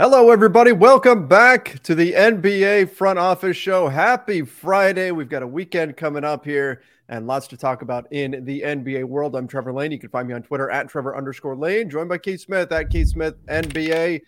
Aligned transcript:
Hello, 0.00 0.30
everybody. 0.30 0.70
Welcome 0.70 1.26
back 1.26 1.82
to 1.82 1.92
the 1.92 2.12
NBA 2.12 2.90
Front 2.90 3.18
Office 3.18 3.56
Show. 3.56 3.88
Happy 3.88 4.42
Friday. 4.42 5.10
We've 5.10 5.28
got 5.28 5.42
a 5.42 5.46
weekend 5.46 5.96
coming 5.96 6.22
up 6.22 6.44
here 6.44 6.82
and 7.08 7.26
lots 7.26 7.48
to 7.48 7.56
talk 7.56 7.82
about 7.82 8.06
in 8.12 8.44
the 8.44 8.60
NBA 8.60 9.02
world. 9.06 9.34
I'm 9.34 9.48
Trevor 9.48 9.72
Lane. 9.72 9.90
You 9.90 9.98
can 9.98 10.10
find 10.10 10.28
me 10.28 10.34
on 10.34 10.44
Twitter 10.44 10.70
at 10.70 10.88
Trevor 10.88 11.16
underscore 11.16 11.56
Lane, 11.56 11.90
joined 11.90 12.08
by 12.08 12.18
Keith 12.18 12.42
Smith 12.42 12.70
at 12.70 12.90
Keith 12.90 13.08
Smith 13.08 13.44
NBA. 13.46 14.20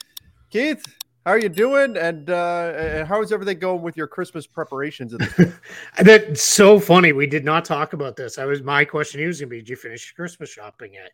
Keith, 0.50 0.84
how 1.24 1.30
are 1.30 1.38
you 1.38 1.48
doing? 1.48 1.96
And 1.96 2.30
uh, 2.30 3.04
how 3.06 3.22
is 3.22 3.30
everything 3.30 3.60
going 3.60 3.80
with 3.80 3.96
your 3.96 4.08
Christmas 4.08 4.48
preparations? 4.48 5.14
That's 6.02 6.42
so 6.42 6.80
funny. 6.80 7.12
We 7.12 7.28
did 7.28 7.44
not 7.44 7.64
talk 7.64 7.92
about 7.92 8.16
this. 8.16 8.38
I 8.38 8.44
was 8.44 8.60
my 8.60 8.84
question. 8.84 9.24
Was 9.24 9.38
going 9.38 9.50
to 9.50 9.54
be, 9.54 9.58
did 9.58 9.68
you 9.68 9.76
finish 9.76 10.10
Christmas 10.14 10.50
shopping 10.50 10.94
yet? 10.94 11.12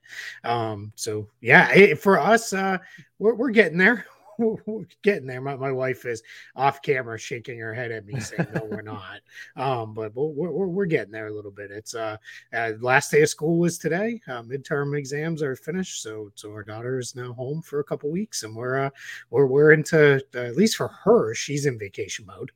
Um, 0.51 0.95
so 0.97 1.29
yeah, 1.43 1.71
it, 1.75 1.99
for 1.99 2.19
us, 2.19 2.55
uh, 2.55 2.79
we're, 3.19 3.35
we're 3.35 3.51
getting 3.51 3.77
there 3.77 4.07
getting 5.03 5.27
there. 5.27 5.41
My, 5.41 5.57
my 5.57 5.73
wife 5.73 6.05
is 6.05 6.23
off 6.55 6.83
camera 6.83 7.19
shaking 7.19 7.59
her 7.59 7.75
head 7.75 7.93
at 7.93 8.07
me 8.07 8.21
saying, 8.21 8.49
no, 8.55 8.65
we're 8.65 8.83
not. 8.83 9.21
Um, 9.57 9.95
but 9.95 10.15
we're, 10.15 10.51
we're, 10.51 10.67
we're, 10.67 10.87
getting 10.87 11.13
there 11.13 11.29
a 11.29 11.33
little 11.33 11.51
bit. 11.51 11.71
It's 11.71 11.95
uh, 11.95 12.17
uh, 12.53 12.73
last 12.81 13.11
day 13.11 13.23
of 13.23 13.29
school 13.29 13.59
was 13.59 13.79
today. 13.79 14.21
Uh, 14.29 14.43
midterm 14.43 14.97
exams 14.97 15.43
are 15.43 15.57
finished. 15.57 16.03
So, 16.03 16.31
so 16.35 16.51
our 16.51 16.63
daughter 16.63 16.99
is 16.99 17.15
now 17.15 17.33
home 17.33 17.63
for 17.63 17.81
a 17.81 17.85
couple 17.85 18.11
weeks 18.11 18.43
and 18.43 18.55
we're, 18.55 18.87
uh, 18.87 18.91
we're, 19.31 19.47
we're 19.47 19.73
into, 19.73 20.23
uh, 20.35 20.39
at 20.39 20.57
least 20.57 20.77
for 20.77 20.89
her, 20.89 21.35
she's 21.35 21.67
in 21.67 21.79
vacation 21.79 22.27
mode. 22.27 22.51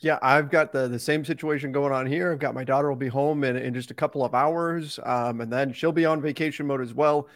Yeah, 0.00 0.18
I've 0.20 0.50
got 0.50 0.72
the 0.72 0.88
the 0.88 0.98
same 0.98 1.24
situation 1.24 1.72
going 1.72 1.92
on 1.92 2.06
here. 2.06 2.30
I've 2.30 2.38
got 2.38 2.54
my 2.54 2.64
daughter 2.64 2.88
will 2.88 2.96
be 2.96 3.08
home 3.08 3.44
in, 3.44 3.56
in 3.56 3.72
just 3.72 3.90
a 3.90 3.94
couple 3.94 4.24
of 4.24 4.34
hours, 4.34 5.00
um, 5.04 5.40
and 5.40 5.50
then 5.50 5.72
she'll 5.72 5.92
be 5.92 6.04
on 6.04 6.20
vacation 6.20 6.66
mode 6.66 6.82
as 6.82 6.92
well. 6.92 7.28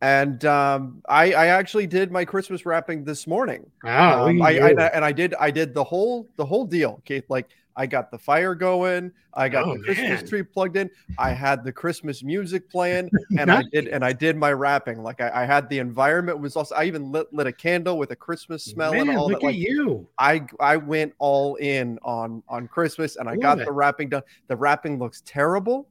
And 0.00 0.44
um, 0.44 1.02
I, 1.08 1.32
I 1.32 1.46
actually 1.46 1.86
did 1.86 2.12
my 2.12 2.24
Christmas 2.24 2.64
wrapping 2.64 3.04
this 3.04 3.26
morning. 3.26 3.68
Oh, 3.84 4.28
um, 4.28 4.42
I, 4.42 4.58
I, 4.58 4.70
and 4.70 5.04
I 5.04 5.10
did 5.10 5.34
I 5.34 5.50
did 5.50 5.74
the 5.74 5.82
whole 5.82 6.28
the 6.36 6.46
whole 6.46 6.64
deal, 6.64 7.02
Keith. 7.04 7.24
Like 7.28 7.48
I 7.78 7.86
got 7.86 8.10
the 8.10 8.18
fire 8.18 8.56
going, 8.56 9.12
I 9.34 9.48
got 9.48 9.68
oh, 9.68 9.76
the 9.76 9.84
Christmas 9.84 10.20
man. 10.20 10.26
tree 10.26 10.42
plugged 10.42 10.76
in, 10.76 10.90
I 11.16 11.30
had 11.30 11.62
the 11.62 11.70
Christmas 11.70 12.24
music 12.24 12.68
playing, 12.68 13.08
and 13.38 13.46
nice. 13.46 13.64
I 13.64 13.68
did 13.72 13.86
and 13.86 14.04
I 14.04 14.12
did 14.12 14.36
my 14.36 14.52
wrapping. 14.52 15.00
Like 15.00 15.20
I, 15.20 15.42
I, 15.42 15.44
had 15.44 15.68
the 15.68 15.78
environment 15.78 16.40
was 16.40 16.56
also 16.56 16.74
I 16.74 16.84
even 16.84 17.12
lit, 17.12 17.32
lit 17.32 17.46
a 17.46 17.52
candle 17.52 17.96
with 17.96 18.10
a 18.10 18.16
Christmas 18.16 18.64
smell 18.64 18.92
man, 18.92 19.08
and 19.08 19.18
all 19.18 19.28
look 19.28 19.40
that. 19.40 19.46
Like, 19.46 19.54
at 19.54 19.60
you. 19.60 20.08
I 20.18 20.44
I 20.58 20.76
went 20.76 21.14
all 21.20 21.54
in 21.56 22.00
on 22.02 22.42
on 22.48 22.66
Christmas 22.66 23.14
and 23.14 23.28
I 23.28 23.36
got 23.36 23.60
it. 23.60 23.66
the 23.66 23.72
wrapping 23.72 24.08
done. 24.08 24.22
The 24.48 24.56
wrapping 24.56 24.98
looks 24.98 25.22
terrible, 25.24 25.88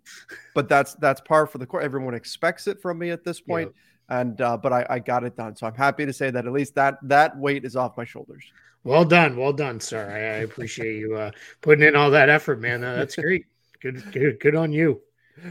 but 0.55 0.67
that's 0.67 0.95
that's 0.95 1.21
par 1.21 1.47
for 1.47 1.57
the 1.57 1.65
course. 1.65 1.85
Everyone 1.85 2.13
expects 2.13 2.67
it 2.67 2.81
from 2.81 2.99
me 2.99 3.11
at 3.11 3.23
this 3.23 3.39
point. 3.39 3.71
And 4.09 4.39
uh, 4.41 4.57
but 4.57 4.73
I, 4.73 4.85
I 4.89 4.99
got 4.99 5.23
it 5.23 5.35
done. 5.35 5.55
So 5.55 5.67
I'm 5.67 5.75
happy 5.75 6.05
to 6.05 6.13
say 6.13 6.29
that 6.31 6.45
at 6.45 6.53
least 6.53 6.75
that 6.75 6.97
that 7.03 7.37
weight 7.37 7.65
is 7.65 7.75
off 7.75 7.97
my 7.97 8.05
shoulders. 8.05 8.43
Well 8.83 9.05
done, 9.05 9.35
well 9.35 9.53
done, 9.53 9.79
sir. 9.79 10.09
I, 10.09 10.39
I 10.39 10.43
appreciate 10.43 10.97
you 10.97 11.15
uh, 11.15 11.31
putting 11.61 11.85
in 11.85 11.95
all 11.95 12.11
that 12.11 12.29
effort, 12.29 12.61
man. 12.61 12.83
Uh, 12.83 12.95
that's 12.95 13.15
great. 13.15 13.45
good, 13.81 14.01
good, 14.11 14.39
good 14.39 14.55
on 14.55 14.71
you. 14.71 15.01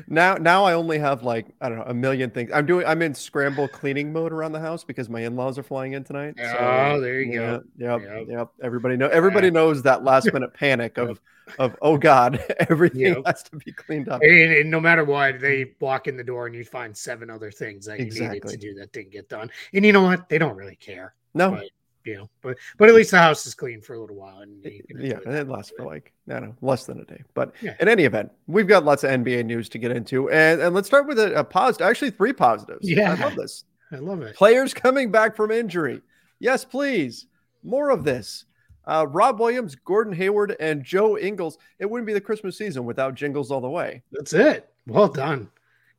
Now, 0.08 0.34
now 0.34 0.64
I 0.64 0.72
only 0.74 0.98
have 0.98 1.22
like 1.22 1.46
I 1.60 1.68
don't 1.68 1.78
know 1.78 1.84
a 1.86 1.94
million 1.94 2.30
things. 2.30 2.50
I'm 2.52 2.66
doing. 2.66 2.86
I'm 2.86 3.02
in 3.02 3.14
scramble 3.14 3.68
cleaning 3.68 4.12
mode 4.12 4.32
around 4.32 4.52
the 4.52 4.60
house 4.60 4.84
because 4.84 5.08
my 5.08 5.20
in-laws 5.20 5.58
are 5.58 5.62
flying 5.62 5.92
in 5.92 6.04
tonight. 6.04 6.34
So, 6.38 6.56
oh, 6.58 7.00
there 7.00 7.20
you 7.20 7.32
yeah, 7.32 7.38
go. 7.38 7.62
Yep, 7.98 8.02
yep, 8.02 8.26
yep. 8.28 8.48
Everybody 8.62 8.96
know. 8.96 9.08
Everybody 9.08 9.50
knows 9.50 9.82
that 9.82 10.04
last 10.04 10.32
minute 10.32 10.54
panic 10.54 10.98
of 10.98 11.20
of 11.58 11.76
oh 11.82 11.96
god, 11.96 12.42
everything 12.70 13.00
yep. 13.00 13.22
has 13.26 13.42
to 13.44 13.56
be 13.56 13.72
cleaned 13.72 14.08
up. 14.08 14.22
And, 14.22 14.52
and, 14.52 14.70
no 14.70 14.80
matter 14.80 15.04
what, 15.04 15.40
they 15.40 15.72
walk 15.80 16.06
in 16.06 16.16
the 16.16 16.24
door 16.24 16.46
and 16.46 16.54
you 16.54 16.64
find 16.64 16.96
seven 16.96 17.30
other 17.30 17.50
things 17.50 17.86
that 17.86 17.98
you 17.98 18.06
exactly. 18.06 18.34
needed 18.34 18.48
to 18.48 18.56
do 18.56 18.74
that 18.74 18.92
didn't 18.92 19.12
get 19.12 19.28
done. 19.28 19.50
And 19.72 19.84
you 19.84 19.92
know 19.92 20.02
what? 20.02 20.28
They 20.28 20.38
don't 20.38 20.56
really 20.56 20.76
care. 20.76 21.14
No. 21.34 21.52
But, 21.52 21.70
you 22.06 22.16
know, 22.16 22.30
but 22.40 22.56
but 22.78 22.88
at 22.88 22.94
least 22.94 23.10
the 23.10 23.18
house 23.18 23.46
is 23.46 23.54
clean 23.54 23.80
for 23.80 23.94
a 23.94 24.00
little 24.00 24.16
while, 24.16 24.38
and 24.40 24.64
yeah, 24.98 25.18
and 25.26 25.34
it 25.34 25.48
lasts 25.48 25.72
for 25.76 25.84
like 25.84 26.12
I 26.28 26.34
don't 26.34 26.42
know 26.44 26.56
less 26.62 26.86
than 26.86 27.00
a 27.00 27.04
day. 27.04 27.22
But 27.34 27.52
yeah. 27.60 27.74
in 27.80 27.88
any 27.88 28.04
event, 28.04 28.30
we've 28.46 28.68
got 28.68 28.84
lots 28.84 29.04
of 29.04 29.10
NBA 29.10 29.44
news 29.44 29.68
to 29.70 29.78
get 29.78 29.90
into, 29.90 30.30
and 30.30 30.60
and 30.60 30.74
let's 30.74 30.88
start 30.88 31.06
with 31.06 31.18
a, 31.18 31.34
a 31.34 31.44
positive. 31.44 31.86
Actually, 31.86 32.12
three 32.12 32.32
positives. 32.32 32.88
Yeah, 32.88 33.12
I 33.12 33.22
love 33.22 33.34
this. 33.36 33.64
I 33.92 33.96
love 33.96 34.22
it. 34.22 34.36
Players 34.36 34.72
coming 34.72 35.10
back 35.10 35.36
from 35.36 35.50
injury. 35.50 36.00
Yes, 36.38 36.64
please. 36.64 37.26
More 37.62 37.90
of 37.90 38.04
this. 38.04 38.44
Uh, 38.84 39.06
Rob 39.08 39.40
Williams, 39.40 39.74
Gordon 39.74 40.12
Hayward, 40.12 40.56
and 40.60 40.84
Joe 40.84 41.18
Ingles. 41.18 41.58
It 41.80 41.90
wouldn't 41.90 42.06
be 42.06 42.12
the 42.12 42.20
Christmas 42.20 42.56
season 42.56 42.84
without 42.84 43.14
Jingles 43.14 43.50
all 43.50 43.60
the 43.60 43.68
way. 43.68 44.02
That's 44.12 44.32
it. 44.32 44.70
Well 44.86 45.08
done. 45.08 45.50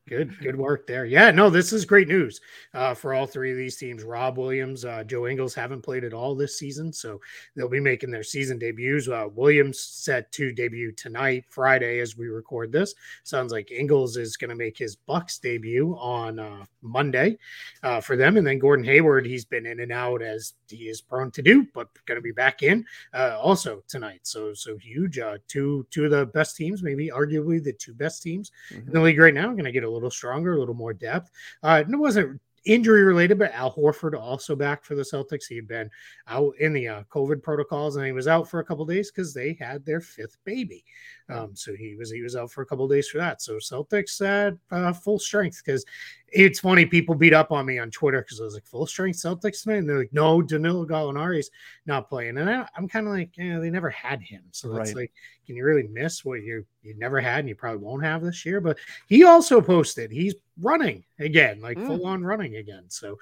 Good, 0.08 0.40
good 0.40 0.56
work 0.56 0.88
there. 0.88 1.04
Yeah, 1.06 1.32
no, 1.32 1.50
this 1.50 1.74
is 1.74 1.84
great 1.84 2.08
news 2.08 2.40
uh, 2.74 2.94
for 2.94 3.14
all 3.14 3.28
three 3.28 3.52
of 3.52 3.58
these 3.58 3.76
teams. 3.76 4.06
Rob 4.06 4.38
Williams, 4.38 4.86
uh, 4.86 5.04
Joe 5.04 5.28
Ingles 5.28 5.54
haven't 5.54 5.82
played 5.82 6.06
at 6.06 6.14
all 6.14 6.34
this 6.34 6.58
season, 6.58 6.94
so 6.94 7.20
they'll 7.56 7.68
be 7.68 7.82
making 7.82 8.12
their 8.12 8.24
season 8.24 8.58
debuts. 8.58 9.10
Uh, 9.10 9.28
Williams 9.34 9.82
set 9.82 10.32
to 10.32 10.54
debut 10.54 10.94
tonight, 10.94 11.44
Friday, 11.50 12.00
as 12.00 12.16
we 12.16 12.28
record 12.28 12.72
this. 12.72 12.96
Sounds 13.26 13.52
like 13.52 13.70
Ingles 13.70 14.16
is 14.16 14.38
going 14.38 14.50
to 14.50 14.56
make 14.56 14.78
his 14.78 14.96
Bucks 14.96 15.40
debut 15.40 15.94
on 16.00 16.40
uh, 16.40 16.64
Monday 16.88 17.38
uh, 17.84 18.02
for 18.02 18.16
them, 18.16 18.38
and 18.38 18.46
then 18.46 18.60
Gordon 18.60 18.86
Hayward, 18.86 19.26
he's 19.26 19.46
been 19.46 19.66
in 19.66 19.80
and 19.80 19.92
out 19.92 20.22
as 20.22 20.54
he 20.68 20.88
is 20.88 21.02
prone 21.02 21.32
to 21.32 21.42
do, 21.42 21.66
but 21.74 21.88
going 22.06 22.18
to 22.18 22.22
be 22.22 22.32
back 22.32 22.64
in 22.64 22.86
uh, 23.14 23.38
also 23.40 23.84
tonight. 23.88 24.22
So, 24.24 24.54
so 24.54 24.78
huge. 24.78 25.20
two, 25.48 25.86
two 25.90 26.06
of 26.06 26.12
the 26.12 26.26
best 26.26 26.56
teams, 26.56 26.84
maybe 26.84 27.10
arguably 27.10 27.64
the 27.64 27.74
two 27.74 27.94
best 27.94 28.24
teams 28.24 28.52
mm-hmm. 28.72 28.88
in 28.88 28.94
the 28.94 29.02
league 29.02 29.20
right 29.20 29.34
now, 29.34 29.52
going 29.52 29.66
to 29.66 29.72
get 29.72 29.84
a 29.84 29.90
little 29.90 30.12
stronger, 30.12 30.54
a 30.54 30.60
little 30.60 30.76
more 30.76 30.94
depth. 30.94 31.32
Uh, 31.64 31.84
it 31.88 31.96
wasn't 31.96 32.40
injury 32.68 33.04
related, 33.04 33.40
but 33.40 33.54
Al 33.54 33.74
Horford 33.74 34.20
also 34.20 34.56
back 34.56 34.84
for 34.84 34.96
the 34.96 35.02
Celtics. 35.02 35.48
He 35.48 35.56
had 35.56 35.68
been 35.68 35.90
out 36.28 36.54
in 36.60 36.74
the 36.74 36.88
uh, 36.88 37.04
COVID 37.10 37.42
protocols, 37.42 37.96
and 37.96 38.06
he 38.06 38.12
was 38.12 38.28
out 38.28 38.50
for 38.50 38.60
a 38.60 38.66
couple 38.66 38.86
days 38.86 39.10
because 39.10 39.34
they 39.34 39.54
had 39.60 39.86
their 39.86 40.02
fifth 40.02 40.38
baby. 40.44 40.84
Um, 41.30 41.56
so 41.56 41.74
he 41.76 41.96
was 41.96 42.12
he 42.12 42.22
was 42.22 42.36
out 42.36 42.52
for 42.52 42.62
a 42.62 42.66
couple 42.66 42.88
days 42.88 43.08
for 43.08 43.18
that. 43.18 43.42
So 43.42 43.56
Celtics 43.56 44.22
at 44.26 44.56
uh, 44.72 44.94
full 44.94 45.20
strength 45.20 45.62
because 45.66 45.86
it's 46.30 46.60
funny 46.60 46.86
people 46.86 47.16
beat 47.16 47.34
up 47.34 47.52
on 47.52 47.66
me 47.66 47.80
on 47.80 47.90
Twitter 47.90 48.22
because 48.22 48.42
I 48.42 48.44
was 48.44 48.54
like 48.54 48.66
full 48.66 48.86
strength 48.86 49.18
Celtics 49.18 49.64
tonight, 49.64 49.78
and 49.78 49.90
they're 49.90 50.00
like, 50.00 50.14
no, 50.14 50.42
Danilo 50.42 50.86
Gallinari's 50.86 51.50
not 51.86 52.10
playing, 52.10 52.38
and 52.38 52.50
I, 52.50 52.68
am 52.78 52.88
kind 52.88 53.08
of 53.08 53.14
like, 53.14 53.32
yeah, 53.38 53.60
they 53.60 53.70
never 53.70 53.90
had 53.90 54.22
him, 54.22 54.44
so 54.52 54.70
right. 54.70 54.86
it's 54.86 54.96
like, 54.96 55.12
can 55.46 55.56
you 55.56 55.64
really 55.64 55.88
miss 55.88 56.26
what 56.26 56.42
you 56.42 56.66
you 56.84 56.94
never 56.98 57.22
had 57.22 57.40
and 57.40 57.50
you 57.50 57.56
probably 57.56 57.84
won't 57.84 58.04
have 58.04 58.22
this 58.22 58.46
year? 58.46 58.60
But 58.60 58.78
he 59.08 59.24
also 59.24 59.62
posted 59.62 60.12
he's 60.12 60.36
running 60.62 61.04
again, 61.20 61.62
like 61.62 61.78
mm. 61.78 61.88
full 61.88 62.06
on 62.06 62.24
running 62.24 62.58
again. 62.58 62.86
So 62.90 63.18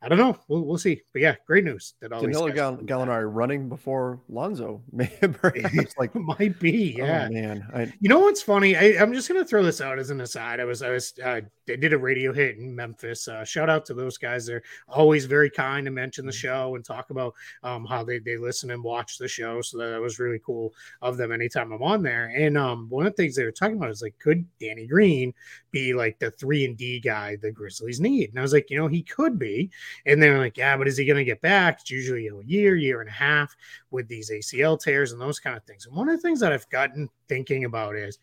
I 0.00 0.08
don't 0.08 0.18
know. 0.18 0.38
We'll, 0.46 0.62
we'll 0.62 0.78
see. 0.78 1.02
But 1.12 1.22
yeah, 1.22 1.34
great 1.44 1.64
news 1.64 1.94
that 2.00 2.12
all 2.12 2.20
Danilo 2.20 2.52
Gall- 2.52 2.76
Gallinari 2.76 3.28
running 3.28 3.68
before 3.68 4.20
Lonzo. 4.28 4.80
Perhaps 5.32 5.94
like 5.98 6.14
might 6.38 6.58
be. 6.60 6.98
Oh, 7.00 7.04
yeah, 7.04 7.26
oh, 7.28 7.32
man. 7.32 7.68
I, 7.74 7.92
you 7.98 8.08
know 8.08 8.20
what's 8.20 8.40
funny? 8.40 8.76
I, 8.76 9.02
am 9.02 9.12
just 9.12 9.26
gonna 9.26 9.44
throw 9.44 9.62
this 9.62 9.80
out 9.80 9.98
as 9.98 10.10
an 10.10 10.20
aside. 10.20 10.60
I 10.60 10.64
was 10.64 10.82
I 10.82 10.90
was 10.90 11.14
uh, 11.24 11.40
they 11.66 11.76
did 11.76 11.92
a 11.92 11.98
radio 11.98 12.32
hit 12.32 12.58
in 12.58 12.74
Memphis. 12.74 13.26
Uh, 13.26 13.44
shout 13.44 13.68
out 13.68 13.84
to 13.86 13.94
those 13.94 14.18
guys. 14.18 14.46
They're 14.46 14.62
always 14.86 15.24
very 15.24 15.50
kind 15.50 15.84
to 15.86 15.90
mention 15.90 16.26
the 16.26 16.32
mm-hmm. 16.32 16.38
show 16.38 16.74
and 16.76 16.84
talk 16.84 17.10
about 17.10 17.34
um, 17.64 17.84
how 17.84 18.04
they 18.04 18.20
they 18.20 18.36
listen 18.36 18.70
and 18.70 18.84
watch 18.84 19.18
the 19.18 19.26
show. 19.26 19.60
So 19.62 19.78
that 19.78 20.00
was 20.00 20.20
really 20.20 20.40
cool 20.46 20.74
of 21.02 21.16
them. 21.16 21.32
Anytime 21.32 21.72
I'm 21.72 21.82
on 21.82 22.04
there, 22.04 22.32
and 22.36 22.56
um, 22.56 22.86
one 22.88 23.04
of 23.04 23.16
the 23.16 23.20
things 23.20 23.34
they 23.34 23.44
were 23.44 23.50
talking 23.50 23.76
about 23.76 23.90
is 23.90 24.02
like, 24.02 24.16
could 24.20 24.46
Danny 24.60 24.86
Green 24.86 25.34
be 25.72 25.92
like 25.92 26.20
the 26.20 26.30
three 26.30 26.64
and 26.64 26.76
D 26.76 27.00
guy 27.00 27.34
the 27.34 27.50
Grizzlies 27.50 28.00
need? 28.00 28.30
And 28.30 28.38
I 28.38 28.42
was 28.42 28.52
like, 28.52 28.70
you 28.70 28.78
know, 28.78 28.86
he 28.86 29.02
could 29.02 29.40
be. 29.40 29.70
And 30.06 30.22
they 30.22 30.30
were 30.30 30.38
like, 30.38 30.56
yeah, 30.56 30.76
but 30.76 30.88
is 30.88 30.96
he 30.96 31.04
going 31.04 31.18
to 31.18 31.24
get 31.24 31.40
back? 31.40 31.80
It's 31.80 31.90
usually 31.90 32.26
a 32.28 32.40
year, 32.44 32.76
year 32.76 33.00
and 33.00 33.08
a 33.08 33.12
half 33.12 33.54
with 33.90 34.08
these 34.08 34.30
ACL 34.30 34.78
tears 34.78 35.12
and 35.12 35.20
those 35.20 35.40
kind 35.40 35.56
of 35.56 35.64
things. 35.64 35.86
And 35.86 35.96
one 35.96 36.08
of 36.08 36.16
the 36.16 36.22
things 36.22 36.40
that 36.40 36.52
I've 36.52 36.68
gotten 36.70 37.08
thinking 37.28 37.64
about 37.64 37.96
is 37.96 38.18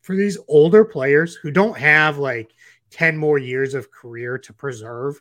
for 0.00 0.16
these 0.16 0.38
older 0.48 0.84
players 0.84 1.34
who 1.36 1.50
don't 1.50 1.78
have 1.78 2.18
like 2.18 2.52
10 2.90 3.16
more 3.16 3.38
years 3.38 3.74
of 3.74 3.90
career 3.90 4.38
to 4.38 4.52
preserve, 4.52 5.20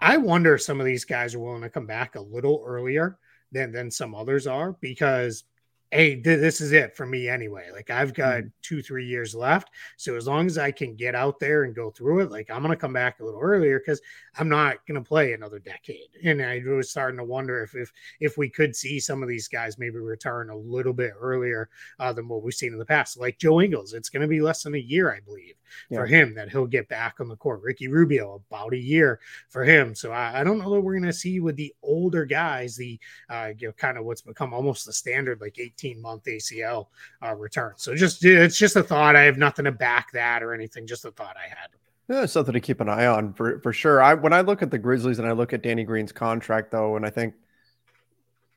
I 0.00 0.16
wonder 0.16 0.54
if 0.54 0.62
some 0.62 0.80
of 0.80 0.86
these 0.86 1.04
guys 1.04 1.34
are 1.34 1.40
willing 1.40 1.62
to 1.62 1.70
come 1.70 1.86
back 1.86 2.14
a 2.16 2.20
little 2.20 2.62
earlier 2.66 3.18
than, 3.52 3.72
than 3.72 3.90
some 3.90 4.14
others 4.14 4.46
are 4.46 4.72
because– 4.80 5.44
hey, 5.92 6.16
this 6.16 6.60
is 6.60 6.72
it 6.72 6.96
for 6.96 7.06
me 7.06 7.28
anyway. 7.28 7.68
Like 7.72 7.90
I've 7.90 8.12
got 8.12 8.38
mm-hmm. 8.38 8.48
two, 8.60 8.82
three 8.82 9.06
years 9.06 9.34
left. 9.34 9.70
So 9.96 10.16
as 10.16 10.26
long 10.26 10.46
as 10.46 10.58
I 10.58 10.72
can 10.72 10.96
get 10.96 11.14
out 11.14 11.38
there 11.38 11.62
and 11.62 11.74
go 11.74 11.90
through 11.90 12.20
it, 12.20 12.30
like 12.30 12.50
I'm 12.50 12.62
going 12.62 12.74
to 12.74 12.80
come 12.80 12.92
back 12.92 13.20
a 13.20 13.24
little 13.24 13.40
earlier 13.40 13.78
because 13.78 14.00
I'm 14.36 14.48
not 14.48 14.84
going 14.86 15.02
to 15.02 15.06
play 15.08 15.32
another 15.32 15.60
decade. 15.60 16.08
And 16.24 16.42
I 16.42 16.60
was 16.66 16.90
starting 16.90 17.18
to 17.18 17.24
wonder 17.24 17.62
if, 17.62 17.74
if, 17.76 17.92
if 18.20 18.36
we 18.36 18.48
could 18.48 18.74
see 18.74 18.98
some 18.98 19.22
of 19.22 19.28
these 19.28 19.46
guys 19.46 19.78
maybe 19.78 19.98
return 19.98 20.50
a 20.50 20.56
little 20.56 20.92
bit 20.92 21.12
earlier 21.18 21.68
uh, 22.00 22.12
than 22.12 22.28
what 22.28 22.42
we've 22.42 22.52
seen 22.52 22.72
in 22.72 22.78
the 22.78 22.84
past, 22.84 23.18
like 23.18 23.38
Joe 23.38 23.60
Ingles. 23.60 23.92
It's 23.92 24.10
going 24.10 24.22
to 24.22 24.28
be 24.28 24.40
less 24.40 24.64
than 24.64 24.74
a 24.74 24.78
year, 24.78 25.12
I 25.12 25.20
believe, 25.20 25.54
yeah. 25.88 25.98
for 25.98 26.06
him 26.06 26.34
that 26.34 26.50
he'll 26.50 26.66
get 26.66 26.88
back 26.88 27.20
on 27.20 27.28
the 27.28 27.36
court. 27.36 27.62
Ricky 27.62 27.86
Rubio, 27.88 28.42
about 28.50 28.74
a 28.74 28.78
year 28.78 29.20
for 29.48 29.64
him. 29.64 29.94
So 29.94 30.10
I, 30.10 30.40
I 30.40 30.44
don't 30.44 30.58
know 30.58 30.74
that 30.74 30.80
we're 30.80 30.98
going 30.98 31.04
to 31.04 31.12
see 31.12 31.38
with 31.38 31.56
the 31.56 31.72
older 31.82 32.24
guys, 32.24 32.76
the, 32.76 32.98
uh, 33.30 33.52
you 33.56 33.68
know, 33.68 33.72
kind 33.72 33.96
of 33.96 34.04
what's 34.04 34.20
become 34.20 34.52
almost 34.52 34.84
the 34.84 34.92
standard, 34.92 35.40
like 35.40 35.58
18 35.58 35.75
18 35.76 36.00
month 36.00 36.24
ACL 36.24 36.86
uh, 37.22 37.34
return. 37.34 37.74
So 37.76 37.94
just 37.94 38.24
it's 38.24 38.58
just 38.58 38.76
a 38.76 38.82
thought. 38.82 39.16
I 39.16 39.22
have 39.22 39.38
nothing 39.38 39.64
to 39.64 39.72
back 39.72 40.12
that 40.12 40.42
or 40.42 40.54
anything. 40.54 40.86
Just 40.86 41.04
a 41.04 41.10
thought 41.10 41.36
I 41.36 41.48
had. 41.48 41.68
Yeah, 42.08 42.26
something 42.26 42.54
to 42.54 42.60
keep 42.60 42.80
an 42.80 42.88
eye 42.88 43.06
on 43.06 43.32
for 43.32 43.60
for 43.60 43.72
sure. 43.72 44.02
I 44.02 44.14
when 44.14 44.32
I 44.32 44.40
look 44.40 44.62
at 44.62 44.70
the 44.70 44.78
Grizzlies 44.78 45.18
and 45.18 45.26
I 45.26 45.32
look 45.32 45.52
at 45.52 45.62
Danny 45.62 45.84
Green's 45.84 46.12
contract 46.12 46.70
though, 46.70 46.96
and 46.96 47.04
I 47.04 47.10
think, 47.10 47.34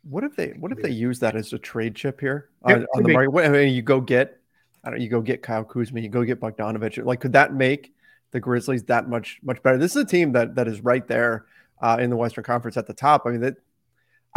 what 0.04 0.24
if 0.24 0.36
they 0.36 0.50
what 0.60 0.71
if 0.71 0.80
they 0.80 0.92
use 0.92 1.19
that 1.19 1.36
as 1.36 1.51
a 1.54 1.57
trade 1.57 1.95
chip 1.95 2.19
here 2.19 2.50
on, 2.63 2.86
on 2.95 3.04
the 3.04 3.13
market? 3.13 3.45
I 3.45 3.50
mean, 3.50 3.74
you 3.74 3.81
go 3.81 4.01
get, 4.01 4.39
I 4.83 4.92
don't, 4.92 5.01
you 5.01 5.10
go 5.10 5.21
get 5.21 5.42
Kyle 5.42 5.63
Kuzma, 5.63 6.00
you 6.00 6.10
go 6.10 6.24
get 6.24 6.39
Bogdanovich. 6.39 7.04
Like, 7.04 7.19
could 7.19 7.33
that 7.33 7.54
make 7.54 7.94
the 8.31 8.39
Grizzlies 8.39 8.83
that 8.83 9.10
much 9.10 9.39
much 9.42 9.62
better? 9.63 9.77
This 9.77 9.95
is 9.95 10.04
a 10.04 10.06
team 10.06 10.31
that 10.33 10.56
that 10.56 10.68
is 10.68 10.81
right 10.81 11.07
there 11.07 11.45
uh, 11.81 11.98
in 12.00 12.12
the 12.12 12.18
Western 12.18 12.44
Conference 12.44 12.77
at 12.77 12.86
the 12.86 12.94
top. 12.94 13.24
I 13.25 13.31
mean, 13.31 13.42
that 13.42 13.56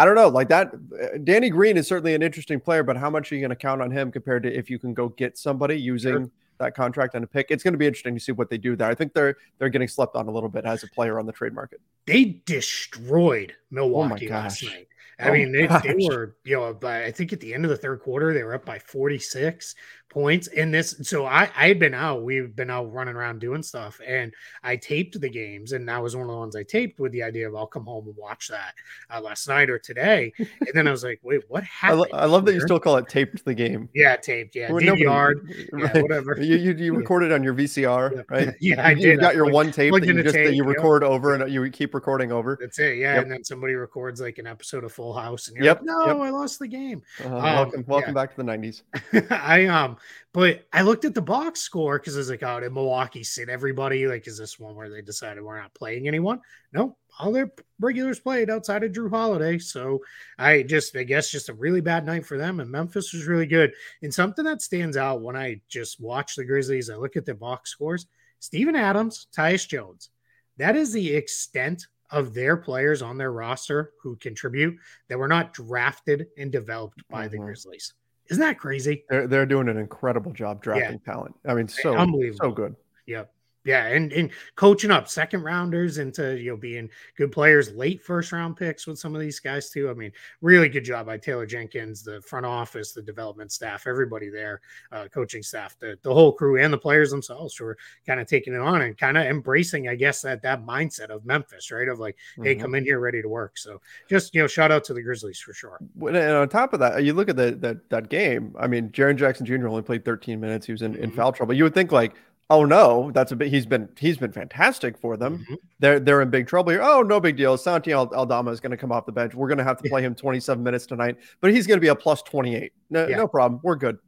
I 0.02 0.04
don't 0.04 0.16
know, 0.16 0.26
like 0.26 0.48
that. 0.48 0.72
Uh, 0.74 1.18
Danny 1.22 1.48
Green 1.48 1.76
is 1.76 1.86
certainly 1.86 2.12
an 2.16 2.24
interesting 2.24 2.58
player, 2.58 2.82
but 2.82 2.96
how 2.96 3.08
much 3.08 3.30
are 3.30 3.36
you 3.36 3.40
going 3.40 3.50
to 3.50 3.56
count 3.56 3.80
on 3.80 3.92
him 3.92 4.10
compared 4.10 4.42
to 4.42 4.52
if 4.52 4.68
you 4.68 4.76
can 4.76 4.94
go 4.94 5.10
get 5.10 5.38
somebody 5.38 5.76
using 5.80 6.12
sure. 6.12 6.30
that 6.58 6.74
contract 6.74 7.14
and 7.14 7.22
a 7.22 7.26
pick? 7.28 7.46
It's 7.50 7.62
going 7.62 7.74
to 7.74 7.78
be 7.78 7.86
interesting 7.86 8.14
to 8.14 8.20
see 8.20 8.32
what 8.32 8.50
they 8.50 8.58
do 8.58 8.74
there. 8.74 8.90
I 8.90 8.96
think 8.96 9.14
they're 9.14 9.36
they're 9.60 9.68
getting 9.68 9.86
slept 9.86 10.16
on 10.16 10.26
a 10.26 10.30
little 10.32 10.48
bit 10.48 10.64
as 10.64 10.82
a 10.82 10.88
player 10.88 11.20
on 11.20 11.26
the 11.26 11.30
trade 11.30 11.54
market. 11.54 11.80
They 12.08 12.42
destroyed 12.46 13.52
oh 13.52 13.64
Milwaukee 13.70 14.28
oh 14.28 14.34
last 14.34 14.64
night. 14.64 14.88
I 15.20 15.28
oh 15.28 15.32
mean, 15.34 15.52
they, 15.52 15.68
they, 15.68 16.08
were, 16.08 16.34
you 16.42 16.56
know, 16.56 16.74
but 16.74 17.04
I 17.04 17.12
think 17.12 17.32
at 17.32 17.38
the 17.38 17.54
end 17.54 17.64
of 17.64 17.70
the 17.70 17.76
third 17.76 18.00
quarter, 18.00 18.34
they 18.34 18.42
were 18.42 18.54
up 18.54 18.64
by 18.64 18.80
46 18.80 19.76
points 20.12 20.46
in 20.48 20.70
this. 20.70 20.94
So 21.02 21.24
I, 21.24 21.50
I 21.56 21.68
had 21.68 21.78
been 21.78 21.94
out, 21.94 22.22
we've 22.22 22.54
been 22.54 22.70
out 22.70 22.92
running 22.92 23.14
around 23.14 23.40
doing 23.40 23.62
stuff, 23.62 24.00
and 24.06 24.32
I 24.62 24.76
taped 24.76 25.18
the 25.20 25.28
games, 25.28 25.72
and 25.72 25.88
that 25.88 26.02
was 26.02 26.14
one 26.14 26.26
of 26.26 26.30
the 26.30 26.36
ones 26.36 26.54
I 26.54 26.62
taped 26.62 27.00
with 27.00 27.12
the 27.12 27.22
idea 27.22 27.48
of 27.48 27.56
I'll 27.56 27.66
come 27.66 27.86
home 27.86 28.06
and 28.06 28.16
watch 28.16 28.48
that 28.48 28.74
uh, 29.10 29.20
last 29.20 29.48
night 29.48 29.70
or 29.70 29.78
today. 29.78 30.32
And 30.62 30.70
then 30.74 30.86
I 30.86 30.90
was 30.90 31.02
like, 31.02 31.18
wait, 31.22 31.42
what 31.48 31.64
happened? 31.64 32.06
I, 32.12 32.16
lo- 32.16 32.22
I 32.22 32.26
love 32.26 32.44
that 32.44 32.54
you 32.54 32.60
still 32.60 32.78
call 32.78 32.96
it 32.96 33.08
taped 33.08 33.44
the 33.44 33.54
game. 33.54 33.88
Yeah, 33.94 34.16
taped. 34.16 34.54
Yeah, 34.54 34.68
DVR, 34.68 35.34
right. 35.72 35.94
yeah, 35.94 36.02
whatever. 36.02 36.38
You 36.40 36.56
you, 36.56 36.72
you 36.72 36.94
recorded 37.02 37.32
on 37.32 37.42
your 37.42 37.54
VCR, 37.54 38.14
yeah. 38.14 38.22
right? 38.28 38.54
yeah, 38.60 38.86
I 38.86 38.94
did. 38.94 39.02
You 39.02 39.16
got 39.18 39.34
your 39.34 39.46
like, 39.46 39.54
one 39.54 39.72
tape 39.72 39.92
that 39.92 40.04
you 40.04 40.22
just 40.22 40.34
tape, 40.34 40.46
that 40.46 40.54
you 40.54 40.64
record 40.64 41.02
over 41.02 41.34
and 41.34 41.52
you 41.52 41.68
keep 41.70 41.94
recording 41.94 42.32
over. 42.32 42.58
That's 42.60 42.78
it. 42.78 42.98
Yeah, 42.98 43.14
yep. 43.14 43.22
and 43.24 43.32
then 43.32 43.44
somebody 43.44 43.74
records 43.74 44.20
like 44.20 44.38
an 44.38 44.46
episode 44.46 44.84
of 44.84 44.92
Full 44.92 45.14
House, 45.14 45.48
and 45.48 45.56
you're 45.56 45.66
yep. 45.66 45.78
like, 45.78 45.86
no. 45.86 46.22
I 46.22 46.30
lost 46.30 46.58
the 46.58 46.68
game. 46.68 47.02
Uh, 47.24 47.36
um, 47.36 47.42
welcome, 47.42 47.84
welcome 47.86 48.14
back 48.14 48.30
to 48.30 48.36
the 48.36 48.44
'90s. 48.44 48.82
I 49.30 49.66
um, 49.66 49.96
but 50.32 50.66
I 50.72 50.82
looked 50.82 51.04
at 51.04 51.14
the 51.14 51.22
box 51.22 51.60
score 51.60 51.98
because 51.98 52.16
I 52.16 52.18
was 52.18 52.30
like, 52.30 52.42
oh, 52.42 52.60
did 52.60 52.72
Milwaukee 52.72 53.24
sit 53.24 53.48
everybody? 53.48 54.06
Like, 54.06 54.26
is 54.26 54.38
this 54.38 54.58
one 54.58 54.74
where 54.74 54.88
they 54.88 55.02
decided 55.02 55.42
we're 55.42 55.60
not 55.60 55.74
playing 55.74 56.08
anyone? 56.08 56.40
No, 56.72 56.96
all 57.18 57.32
their 57.32 57.52
regulars 57.80 58.20
played 58.20 58.50
outside 58.50 58.82
of 58.82 58.92
Jrue 58.92 59.10
Holiday. 59.10 59.58
So 59.58 60.00
I 60.38 60.62
just, 60.62 60.96
I 60.96 61.02
guess, 61.02 61.30
just 61.30 61.48
a 61.48 61.54
really 61.54 61.80
bad 61.80 62.06
night 62.06 62.26
for 62.26 62.38
them. 62.38 62.60
And 62.60 62.70
Memphis 62.70 63.12
was 63.12 63.26
really 63.26 63.46
good. 63.46 63.72
And 64.02 64.12
something 64.12 64.44
that 64.44 64.62
stands 64.62 64.96
out 64.96 65.22
when 65.22 65.36
I 65.36 65.60
just 65.68 66.00
watch 66.00 66.36
the 66.36 66.44
Grizzlies, 66.44 66.90
I 66.90 66.96
look 66.96 67.16
at 67.16 67.26
the 67.26 67.34
box 67.34 67.70
scores 67.70 68.06
Steven 68.38 68.74
Adams, 68.74 69.28
Tyus 69.36 69.68
Jones. 69.68 70.10
That 70.56 70.76
is 70.76 70.92
the 70.92 71.14
extent 71.14 71.86
of 72.10 72.34
their 72.34 72.56
players 72.56 73.02
on 73.02 73.16
their 73.16 73.32
roster 73.32 73.92
who 74.02 74.16
contribute 74.16 74.76
that 75.08 75.18
were 75.18 75.28
not 75.28 75.54
drafted 75.54 76.26
and 76.36 76.52
developed 76.52 77.02
by 77.08 77.24
mm-hmm. 77.24 77.32
the 77.32 77.38
Grizzlies. 77.38 77.94
Isn't 78.32 78.42
that 78.42 78.58
crazy? 78.58 79.04
They're 79.08 79.26
they're 79.26 79.46
doing 79.46 79.68
an 79.68 79.76
incredible 79.76 80.32
job 80.32 80.62
drafting 80.62 81.00
yeah. 81.04 81.12
talent. 81.12 81.34
I 81.46 81.54
mean, 81.54 81.68
so 81.68 81.94
unbelievable, 81.94 82.38
so 82.46 82.50
good. 82.52 82.74
Yep. 83.06 83.32
Yeah, 83.64 83.86
and 83.86 84.12
and 84.12 84.30
coaching 84.56 84.90
up 84.90 85.08
second 85.08 85.42
rounders 85.42 85.98
into 85.98 86.36
you 86.36 86.50
know 86.50 86.56
being 86.56 86.90
good 87.16 87.30
players, 87.30 87.72
late 87.72 88.02
first 88.02 88.32
round 88.32 88.56
picks 88.56 88.88
with 88.88 88.98
some 88.98 89.14
of 89.14 89.20
these 89.20 89.38
guys 89.38 89.70
too. 89.70 89.88
I 89.88 89.94
mean, 89.94 90.10
really 90.40 90.68
good 90.68 90.84
job 90.84 91.06
by 91.06 91.18
Taylor 91.18 91.46
Jenkins, 91.46 92.02
the 92.02 92.20
front 92.22 92.44
office, 92.44 92.92
the 92.92 93.02
development 93.02 93.52
staff, 93.52 93.86
everybody 93.86 94.30
there, 94.30 94.60
uh, 94.90 95.06
coaching 95.14 95.44
staff, 95.44 95.76
the 95.78 95.96
the 96.02 96.12
whole 96.12 96.32
crew, 96.32 96.60
and 96.60 96.72
the 96.72 96.78
players 96.78 97.10
themselves 97.10 97.56
who 97.56 97.66
are 97.66 97.78
kind 98.04 98.18
of 98.18 98.26
taking 98.26 98.52
it 98.52 98.60
on 98.60 98.82
and 98.82 98.98
kind 98.98 99.16
of 99.16 99.26
embracing, 99.26 99.88
I 99.88 99.94
guess, 99.94 100.22
that 100.22 100.42
that 100.42 100.66
mindset 100.66 101.10
of 101.10 101.24
Memphis, 101.24 101.70
right? 101.70 101.88
Of 101.88 102.00
like, 102.00 102.16
mm-hmm. 102.32 102.44
hey, 102.44 102.54
come 102.56 102.74
in 102.74 102.84
here 102.84 102.98
ready 102.98 103.22
to 103.22 103.28
work. 103.28 103.58
So 103.58 103.80
just 104.08 104.34
you 104.34 104.40
know, 104.40 104.48
shout 104.48 104.72
out 104.72 104.82
to 104.84 104.94
the 104.94 105.02
Grizzlies 105.02 105.38
for 105.38 105.52
sure. 105.52 105.78
And 106.00 106.16
on 106.16 106.48
top 106.48 106.72
of 106.72 106.80
that, 106.80 107.04
you 107.04 107.12
look 107.12 107.28
at 107.28 107.36
the, 107.36 107.52
that 107.60 107.88
that 107.90 108.08
game. 108.08 108.56
I 108.58 108.66
mean, 108.66 108.90
Jaren 108.90 109.14
Jackson 109.14 109.46
Jr. 109.46 109.68
only 109.68 109.82
played 109.82 110.04
13 110.04 110.40
minutes. 110.40 110.66
He 110.66 110.72
was 110.72 110.82
in, 110.82 110.94
mm-hmm. 110.94 111.04
in 111.04 111.10
foul 111.12 111.30
trouble. 111.30 111.54
You 111.54 111.62
would 111.62 111.74
think 111.74 111.92
like 111.92 112.14
oh 112.52 112.66
no, 112.66 113.10
that's 113.12 113.32
a 113.32 113.36
bit. 113.36 113.48
He's 113.48 113.64
been 113.64 113.88
he's 113.98 114.18
been 114.18 114.30
fantastic 114.30 114.98
for 114.98 115.16
them. 115.16 115.38
Mm-hmm. 115.38 115.54
They're 115.78 115.98
they're 115.98 116.20
in 116.20 116.30
big 116.30 116.46
trouble 116.46 116.70
here. 116.70 116.82
Oh 116.82 117.02
no, 117.02 117.18
big 117.18 117.36
deal. 117.36 117.56
Santi 117.56 117.92
Aldama 117.94 118.50
is 118.50 118.60
going 118.60 118.70
to 118.70 118.76
come 118.76 118.92
off 118.92 119.06
the 119.06 119.12
bench. 119.12 119.34
We're 119.34 119.48
going 119.48 119.58
to 119.58 119.64
have 119.64 119.82
to 119.82 119.88
play 119.88 120.02
him 120.02 120.14
27 120.14 120.62
minutes 120.62 120.86
tonight, 120.86 121.16
but 121.40 121.52
he's 121.52 121.66
going 121.66 121.78
to 121.78 121.80
be 121.80 121.88
a 121.88 121.94
plus 121.94 122.22
28. 122.22 122.72
No, 122.90 123.08
yeah. 123.08 123.16
no 123.16 123.26
problem. 123.26 123.60
We're 123.64 123.76
good. 123.76 123.98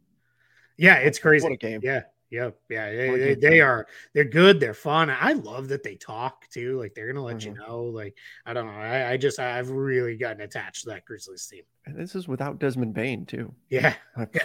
Yeah, 0.76 0.96
it's 0.96 1.19
crazy. 1.19 1.44
What 1.44 1.52
a 1.52 1.56
game. 1.56 1.81
Yeah. 1.82 2.03
Yep. 2.31 2.58
Yeah. 2.69 2.91
They, 2.91 3.19
they, 3.19 3.34
they, 3.34 3.60
are, 3.60 3.86
they're 4.13 4.24
good. 4.24 4.58
They're 4.58 4.74
fun. 4.74 5.08
I 5.08 5.34
love 5.34 5.69
that 5.69 5.84
they 5.84 5.94
talk 5.94 6.48
too. 6.51 6.81
Like 6.81 6.93
they're 6.93 7.06
going 7.06 7.15
to 7.15 7.22
let 7.22 7.36
mm-hmm. 7.36 7.51
you 7.51 7.58
know, 7.58 7.84
like, 7.84 8.17
I 8.44 8.53
don't 8.53 8.67
know. 8.67 8.72
I, 8.72 9.13
I, 9.13 9.17
just, 9.17 9.39
I've 9.39 9.70
really 9.70 10.17
gotten 10.17 10.41
attached 10.41 10.82
to 10.82 10.91
that 10.91 11.05
Grizzlies 11.05 11.46
team. 11.46 11.63
And 11.86 11.96
this 11.96 12.17
is 12.17 12.27
without 12.27 12.58
Desmond 12.58 12.93
Bane 12.93 13.24
too. 13.24 13.55
Yeah. 13.69 13.94
yeah. 14.19 14.43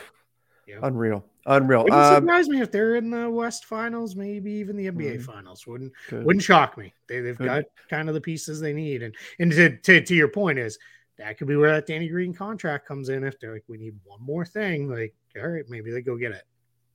Unreal, 0.81 1.25
unreal. 1.45 1.83
Wouldn't 1.83 2.01
um, 2.01 2.15
surprise 2.15 2.47
me 2.49 2.61
if 2.61 2.71
they're 2.71 2.95
in 2.95 3.09
the 3.09 3.29
West 3.29 3.65
Finals, 3.65 4.15
maybe 4.15 4.51
even 4.51 4.75
the 4.75 4.87
NBA 4.87 5.17
mm, 5.17 5.21
Finals. 5.21 5.65
Wouldn't 5.65 5.93
good. 6.09 6.25
wouldn't 6.25 6.43
shock 6.43 6.77
me. 6.77 6.93
They 7.07 7.19
they've 7.21 7.37
got 7.37 7.63
kind 7.89 8.07
of 8.07 8.15
the 8.15 8.21
pieces 8.21 8.59
they 8.59 8.73
need, 8.73 9.03
and 9.03 9.15
and 9.39 9.51
to, 9.51 9.77
to 9.77 10.01
to 10.01 10.15
your 10.15 10.27
point 10.27 10.59
is 10.59 10.77
that 11.17 11.37
could 11.37 11.47
be 11.47 11.55
where 11.55 11.71
that 11.71 11.85
Danny 11.85 12.07
Green 12.07 12.33
contract 12.33 12.87
comes 12.87 13.09
in. 13.09 13.23
If 13.23 13.39
they're 13.39 13.53
like, 13.53 13.65
we 13.67 13.77
need 13.77 13.95
one 14.03 14.21
more 14.21 14.45
thing, 14.45 14.89
like 14.89 15.13
all 15.37 15.47
right, 15.47 15.65
maybe 15.69 15.91
they 15.91 16.01
go 16.01 16.17
get 16.17 16.31
it. 16.31 16.43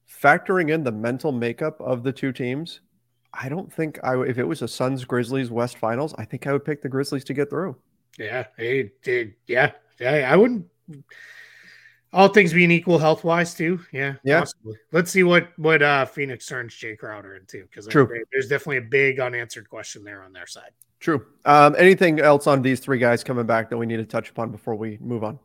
Factoring 0.08 0.70
in 0.70 0.84
the 0.84 0.92
mental 0.92 1.32
makeup 1.32 1.80
of 1.80 2.02
the 2.02 2.12
two 2.12 2.32
teams, 2.32 2.80
I 3.32 3.48
don't 3.48 3.72
think 3.72 3.98
I 4.04 4.20
if 4.22 4.38
it 4.38 4.44
was 4.44 4.62
a 4.62 4.68
Suns 4.68 5.04
Grizzlies 5.04 5.50
West 5.50 5.78
Finals, 5.78 6.14
I 6.18 6.24
think 6.24 6.46
I 6.46 6.52
would 6.52 6.64
pick 6.64 6.82
the 6.82 6.88
Grizzlies 6.88 7.24
to 7.24 7.34
get 7.34 7.50
through. 7.50 7.76
Yeah, 8.18 8.46
it, 8.58 8.94
it, 9.04 9.34
yeah, 9.46 9.72
yeah. 9.98 10.30
I 10.30 10.36
wouldn't 10.36 10.66
all 12.14 12.28
things 12.28 12.52
being 12.52 12.70
equal 12.70 12.98
health 12.98 13.24
wise 13.24 13.54
too. 13.54 13.80
Yeah. 13.92 14.14
Yeah. 14.24 14.40
Possibly. 14.40 14.76
Let's 14.92 15.10
see 15.10 15.24
what 15.24 15.48
what 15.56 15.82
uh 15.82 16.06
Phoenix 16.06 16.46
turns 16.46 16.72
Jae 16.72 16.96
Crowder 16.96 17.36
into 17.36 17.62
because 17.62 17.86
there's 17.86 18.48
definitely 18.48 18.78
a 18.78 18.82
big 18.82 19.20
unanswered 19.20 19.68
question 19.68 20.04
there 20.04 20.22
on 20.22 20.32
their 20.32 20.46
side. 20.46 20.70
True. 21.00 21.26
Um, 21.44 21.74
anything 21.76 22.20
else 22.20 22.46
on 22.46 22.62
these 22.62 22.80
three 22.80 22.98
guys 22.98 23.22
coming 23.22 23.44
back 23.44 23.68
that 23.68 23.76
we 23.76 23.84
need 23.84 23.98
to 23.98 24.06
touch 24.06 24.30
upon 24.30 24.50
before 24.50 24.74
we 24.74 24.96
move 25.02 25.22
on? 25.22 25.38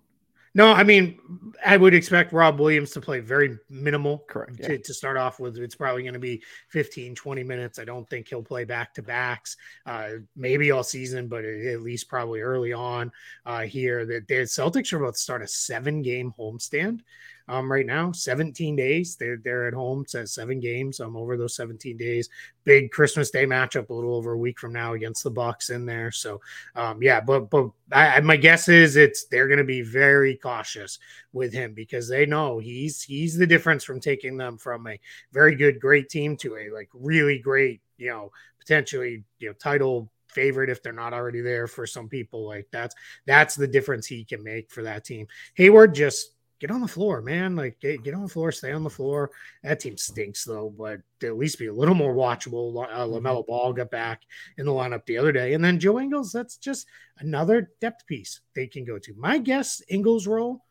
No, 0.60 0.74
I 0.74 0.84
mean, 0.84 1.18
I 1.66 1.78
would 1.78 1.94
expect 1.94 2.34
Rob 2.34 2.60
Williams 2.60 2.92
to 2.92 3.00
play 3.00 3.22
very 3.22 3.58
minimal. 3.70 4.26
Correct. 4.28 4.62
To, 4.62 4.74
Yeah. 4.74 4.78
to 4.84 4.94
start 4.94 5.16
off 5.16 5.40
with, 5.40 5.58
it's 5.58 5.74
probably 5.74 6.02
going 6.04 6.16
to 6.16 6.20
be 6.20 6.44
15, 6.68 7.16
20 7.16 7.44
minutes. 7.44 7.80
I 7.80 7.86
don't 7.86 8.10
think 8.10 8.28
he'll 8.28 8.44
play 8.44 8.66
back 8.66 8.94
to 8.96 9.02
backs, 9.02 9.56
uh, 9.86 10.16
maybe 10.36 10.72
all 10.72 10.84
season, 10.84 11.30
but 11.30 11.46
at 11.46 11.82
least 11.82 12.10
probably 12.10 12.42
early 12.42 12.74
on 12.74 13.10
uh, 13.46 13.62
here. 13.62 14.06
That 14.06 14.28
the 14.28 14.34
Celtics 14.42 14.92
are 14.92 14.98
about 14.98 15.14
to 15.14 15.20
start 15.22 15.42
a 15.42 15.48
seven 15.48 16.02
game 16.02 16.34
homestand 16.38 17.04
um, 17.50 17.70
right 17.70 17.86
now, 17.86 18.12
17 18.12 18.76
days. 18.76 19.16
They're, 19.16 19.38
they're 19.44 19.68
at 19.68 19.74
home, 19.74 20.06
so 20.08 20.24
seven 20.24 20.60
games 20.60 21.00
um, 21.00 21.18
over 21.18 21.36
those 21.36 21.56
17 21.56 21.98
days. 21.98 22.30
Big 22.64 22.92
Christmas 22.92 23.32
Day 23.32 23.48
matchup 23.48 23.90
a 23.90 23.94
little 23.94 24.14
over 24.14 24.34
a 24.34 24.38
week 24.38 24.60
from 24.60 24.72
now 24.72 24.94
against 24.94 25.24
the 25.24 25.32
Bucks 25.32 25.72
in 25.72 25.88
there. 25.88 26.12
So, 26.12 26.40
um, 26.76 27.02
yeah, 27.02 27.20
but 27.20 27.50
but 27.50 27.72
I, 27.92 28.22
my 28.22 28.38
guess 28.38 28.70
is 28.70 28.96
it's 28.96 29.26
they're 29.26 29.48
going 29.48 29.58
to 29.58 29.64
be 29.64 29.82
very 29.82 30.36
cautious 30.36 31.00
with 31.34 31.52
him 31.52 31.74
because 31.74 32.08
they 32.08 32.28
know 32.28 32.60
he's 32.60 33.02
he's 33.02 33.36
the 33.36 33.48
difference 33.48 33.84
from 33.84 34.00
taking 34.00 34.38
them 34.38 34.60
from 34.60 34.86
a 34.86 35.00
very 35.34 35.56
good, 35.56 35.80
great 35.80 36.08
team 36.08 36.38
to 36.38 36.56
a 36.56 36.70
like 36.70 36.90
really 36.94 37.40
great, 37.40 37.82
you 37.98 38.10
know, 38.10 38.32
potentially 38.60 39.24
you 39.40 39.48
know 39.48 39.54
title 39.54 40.12
favorite 40.28 40.70
if 40.70 40.84
they're 40.84 40.94
not 40.94 41.14
already 41.14 41.42
there 41.42 41.66
for 41.66 41.88
some 41.88 42.08
people. 42.08 42.46
Like 42.46 42.68
that's 42.72 42.94
that's 43.26 43.56
the 43.56 43.68
difference 43.68 44.06
he 44.06 44.24
can 44.24 44.44
make 44.44 44.70
for 44.70 44.84
that 44.84 45.04
team. 45.04 45.26
Hayward 45.56 45.96
just 45.96 46.36
get 46.60 46.72
on 46.72 46.82
the 46.82 46.88
floor, 46.88 47.22
man. 47.22 47.56
Like 47.56 47.80
get, 47.80 48.04
get 48.04 48.14
on 48.14 48.24
the 48.24 48.30
floor, 48.30 48.52
stay 48.52 48.72
on 48.72 48.84
the 48.84 48.90
floor. 48.90 49.32
That 49.64 49.80
team 49.80 49.98
stinks 49.98 50.44
though, 50.44 50.74
but 50.78 51.02
at 51.24 51.38
least 51.38 51.60
be 51.60 51.68
a 51.68 51.74
little 51.74 51.96
more 51.96 52.14
watchable. 52.14 52.86
Uh, 52.86 53.06
Lamelo 53.06 53.46
Ball 53.46 53.74
got 53.74 53.92
back 53.92 54.22
in 54.58 54.66
the 54.66 54.72
lineup 54.72 55.06
the 55.06 55.18
other 55.18 55.32
day, 55.32 55.54
and 55.54 55.64
then 55.64 55.80
Joe 55.80 56.00
Ingles. 56.00 56.32
That's 56.32 56.58
just 56.58 56.88
another 57.20 57.72
depth 57.82 58.06
piece 58.08 58.42
they 58.56 58.68
can 58.68 58.86
go 58.86 59.00
to. 59.00 59.14
My 59.18 59.38
guess, 59.38 59.82
Ingles' 59.90 60.28
role, 60.28 60.64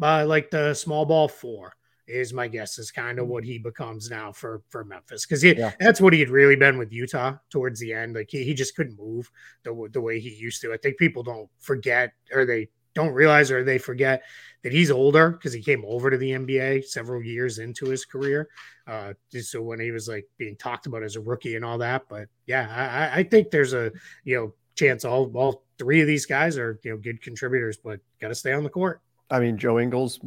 uh, 0.00 0.24
like 0.26 0.50
the 0.50 0.74
small 0.74 1.04
ball 1.04 1.28
four, 1.28 1.74
is 2.08 2.32
my 2.32 2.48
guess 2.48 2.78
is 2.78 2.90
kind 2.90 3.18
of 3.20 3.28
what 3.28 3.44
he 3.44 3.58
becomes 3.58 4.10
now 4.10 4.32
for 4.32 4.62
for 4.68 4.84
Memphis 4.84 5.24
because 5.24 5.42
Yeah. 5.44 5.72
that's 5.78 6.00
what 6.00 6.12
he 6.12 6.18
had 6.20 6.30
really 6.30 6.56
been 6.56 6.76
with 6.76 6.92
Utah 6.92 7.36
towards 7.48 7.78
the 7.80 7.92
end. 7.92 8.14
Like 8.14 8.28
he, 8.30 8.42
he 8.44 8.54
just 8.54 8.74
couldn't 8.74 8.98
move 8.98 9.30
the 9.62 9.88
the 9.92 10.00
way 10.00 10.18
he 10.18 10.30
used 10.30 10.60
to. 10.62 10.72
I 10.72 10.76
think 10.78 10.96
people 10.98 11.22
don't 11.22 11.48
forget 11.60 12.12
or 12.32 12.44
they 12.44 12.68
don't 12.94 13.12
realize 13.12 13.50
or 13.50 13.64
they 13.64 13.78
forget 13.78 14.22
that 14.62 14.72
he's 14.72 14.90
older 14.90 15.30
because 15.30 15.52
he 15.52 15.62
came 15.62 15.84
over 15.86 16.10
to 16.10 16.16
the 16.16 16.30
NBA 16.30 16.84
several 16.84 17.22
years 17.22 17.58
into 17.58 17.86
his 17.86 18.04
career. 18.04 18.48
Uh, 18.86 19.12
so 19.40 19.62
when 19.62 19.80
he 19.80 19.90
was 19.90 20.08
like 20.08 20.26
being 20.38 20.56
talked 20.56 20.86
about 20.86 21.02
as 21.02 21.16
a 21.16 21.20
rookie 21.20 21.56
and 21.56 21.64
all 21.64 21.78
that. 21.78 22.02
But 22.08 22.28
yeah, 22.46 23.10
I, 23.14 23.20
I 23.20 23.22
think 23.24 23.50
there's 23.50 23.72
a 23.72 23.92
you 24.24 24.36
know 24.36 24.54
chance 24.74 25.04
all 25.04 25.30
all 25.34 25.64
three 25.78 26.00
of 26.00 26.06
these 26.06 26.26
guys 26.26 26.58
are 26.58 26.78
you 26.82 26.92
know 26.92 26.96
good 26.96 27.22
contributors, 27.22 27.76
but 27.76 28.00
got 28.20 28.28
to 28.28 28.34
stay 28.34 28.52
on 28.52 28.62
the 28.62 28.70
court. 28.70 29.00
I 29.30 29.40
mean, 29.40 29.56
Joe 29.56 29.78
Ingles 29.78 30.18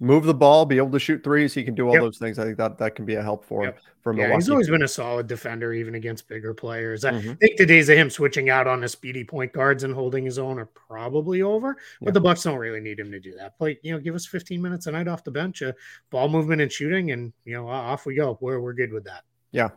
move 0.00 0.24
the 0.24 0.34
ball, 0.34 0.64
be 0.64 0.76
able 0.76 0.90
to 0.92 0.98
shoot 0.98 1.24
threes. 1.24 1.52
He 1.52 1.64
can 1.64 1.74
do 1.74 1.86
all 1.88 1.94
Yep. 1.94 2.02
those 2.02 2.18
things. 2.18 2.38
I 2.38 2.44
think 2.44 2.56
that 2.58 2.78
that 2.78 2.94
can 2.94 3.04
be 3.04 3.16
a 3.16 3.22
help 3.22 3.44
for 3.44 3.62
him 3.64 3.74
Yep. 3.74 3.78
for 4.02 4.14
Yeah, 4.14 4.34
he's 4.34 4.48
always 4.48 4.70
been 4.70 4.82
a 4.82 4.88
solid 4.88 5.26
defender, 5.26 5.72
even 5.72 5.96
against 5.96 6.28
bigger 6.28 6.54
players. 6.54 7.04
I 7.04 7.12
Mhm. 7.12 7.38
think 7.40 7.56
the 7.56 7.66
days 7.66 7.88
of 7.88 7.96
him 7.98 8.08
switching 8.08 8.48
out 8.48 8.66
on 8.68 8.80
the 8.80 8.88
speedy 8.88 9.24
point 9.24 9.52
guards 9.52 9.82
and 9.82 9.92
holding 9.92 10.24
his 10.24 10.38
own 10.38 10.58
are 10.58 10.66
probably 10.66 11.42
over. 11.42 11.76
But 12.00 12.08
Yeah. 12.08 12.12
the 12.12 12.20
Bucks 12.20 12.44
don't 12.44 12.58
really 12.58 12.80
need 12.80 13.00
him 13.00 13.10
to 13.10 13.18
do 13.18 13.34
that. 13.36 13.58
Play, 13.58 13.78
you 13.82 13.92
know, 13.92 13.98
give 13.98 14.14
us 14.14 14.24
15 14.24 14.62
minutes 14.62 14.86
a 14.86 14.92
night 14.92 15.08
off 15.08 15.24
the 15.24 15.32
bench, 15.32 15.62
uh, 15.62 15.72
ball 16.10 16.28
movement 16.28 16.62
and 16.62 16.70
shooting, 16.70 17.10
and 17.10 17.32
you 17.44 17.54
know, 17.54 17.68
off 17.68 18.06
we 18.06 18.14
go. 18.14 18.38
We're 18.40 18.60
we're 18.60 18.74
good 18.74 18.92
with 18.92 19.04
that. 19.04 19.24
Yeah. 19.50 19.70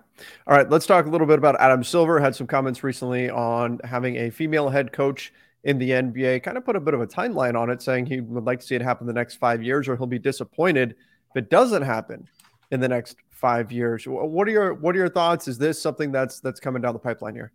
All 0.45 0.55
right. 0.55 0.69
Let's 0.69 0.85
talk 0.85 1.05
a 1.05 1.09
little 1.09 1.25
bit 1.27 1.39
about 1.39 1.59
Adam 1.59 1.83
Silver. 1.83 2.19
Had 2.19 2.35
some 2.35 2.45
comments 2.45 2.83
recently 2.83 3.29
on 3.29 3.79
having 3.85 4.17
a 4.17 4.29
female 4.29 4.69
head 4.69 4.91
coach 4.91 5.33
in 5.63 5.77
the 5.77 5.89
NBA. 5.89 6.43
Kind 6.43 6.57
of 6.57 6.65
put 6.65 6.75
a 6.75 6.79
bit 6.79 6.93
of 6.93 7.01
a 7.01 7.07
timeline 7.07 7.59
on 7.59 7.69
it, 7.69 7.81
saying 7.81 8.05
he 8.05 8.21
would 8.21 8.45
like 8.45 8.59
to 8.59 8.65
see 8.65 8.75
it 8.75 8.81
happen 8.81 9.07
the 9.07 9.13
next 9.13 9.35
five 9.35 9.63
years, 9.63 9.87
or 9.87 9.95
he'll 9.95 10.07
be 10.07 10.19
disappointed 10.19 10.95
if 11.29 11.43
it 11.43 11.49
doesn't 11.49 11.83
happen 11.83 12.27
in 12.71 12.79
the 12.79 12.87
next 12.87 13.17
five 13.29 13.71
years. 13.71 14.05
What 14.05 14.47
are 14.47 14.51
your 14.51 14.73
What 14.73 14.95
are 14.95 14.99
your 14.99 15.09
thoughts? 15.09 15.47
Is 15.47 15.57
this 15.57 15.81
something 15.81 16.11
that's 16.11 16.39
that's 16.39 16.59
coming 16.59 16.81
down 16.81 16.93
the 16.93 16.99
pipeline 16.99 17.35
here? 17.35 17.51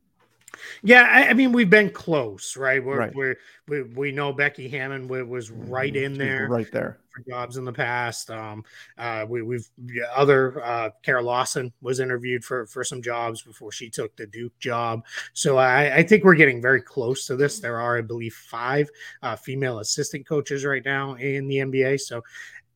Yeah, 0.82 1.08
I, 1.10 1.28
I 1.28 1.32
mean, 1.34 1.52
we've 1.52 1.70
been 1.70 1.90
close, 1.90 2.56
right? 2.56 2.84
We're, 2.84 2.98
Right. 2.98 3.14
we're 3.14 3.36
we 3.68 3.82
we 3.82 4.12
know 4.12 4.32
Becky 4.32 4.68
Hammon 4.68 5.08
was 5.08 5.50
right 5.50 5.94
in 5.94 6.14
there. 6.14 6.48
right 6.48 6.70
there. 6.72 6.98
for 7.14 7.30
jobs 7.30 7.56
in 7.56 7.64
the 7.64 7.72
past. 7.72 8.30
Um, 8.30 8.64
uh, 8.98 9.24
we, 9.28 9.42
we've 9.42 9.68
yeah, 9.86 10.04
other 10.14 10.62
uh, 10.64 10.90
Kara 11.02 11.22
Lawson 11.22 11.72
was 11.80 12.00
interviewed 12.00 12.44
for 12.44 12.66
for 12.66 12.84
some 12.84 13.02
jobs 13.02 13.42
before 13.42 13.72
she 13.72 13.90
took 13.90 14.16
the 14.16 14.26
Duke 14.26 14.56
job. 14.58 15.04
So 15.32 15.56
I, 15.56 15.96
I 15.96 16.02
think 16.02 16.24
we're 16.24 16.34
getting 16.34 16.62
very 16.62 16.82
close 16.82 17.26
to 17.26 17.36
this. 17.36 17.60
There 17.60 17.80
are, 17.80 17.98
I 17.98 18.02
believe, 18.02 18.34
five 18.34 18.88
uh, 19.22 19.36
female 19.36 19.80
assistant 19.80 20.26
coaches 20.26 20.64
right 20.64 20.84
now 20.84 21.14
in 21.14 21.48
the 21.48 21.56
NBA. 21.56 22.00
So 22.00 22.22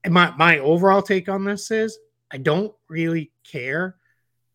my 0.08 0.34
my 0.36 0.58
overall 0.58 1.02
take 1.02 1.28
on 1.28 1.44
this 1.44 1.70
is 1.70 1.98
I 2.30 2.38
don't 2.38 2.74
really 2.88 3.30
care 3.44 3.96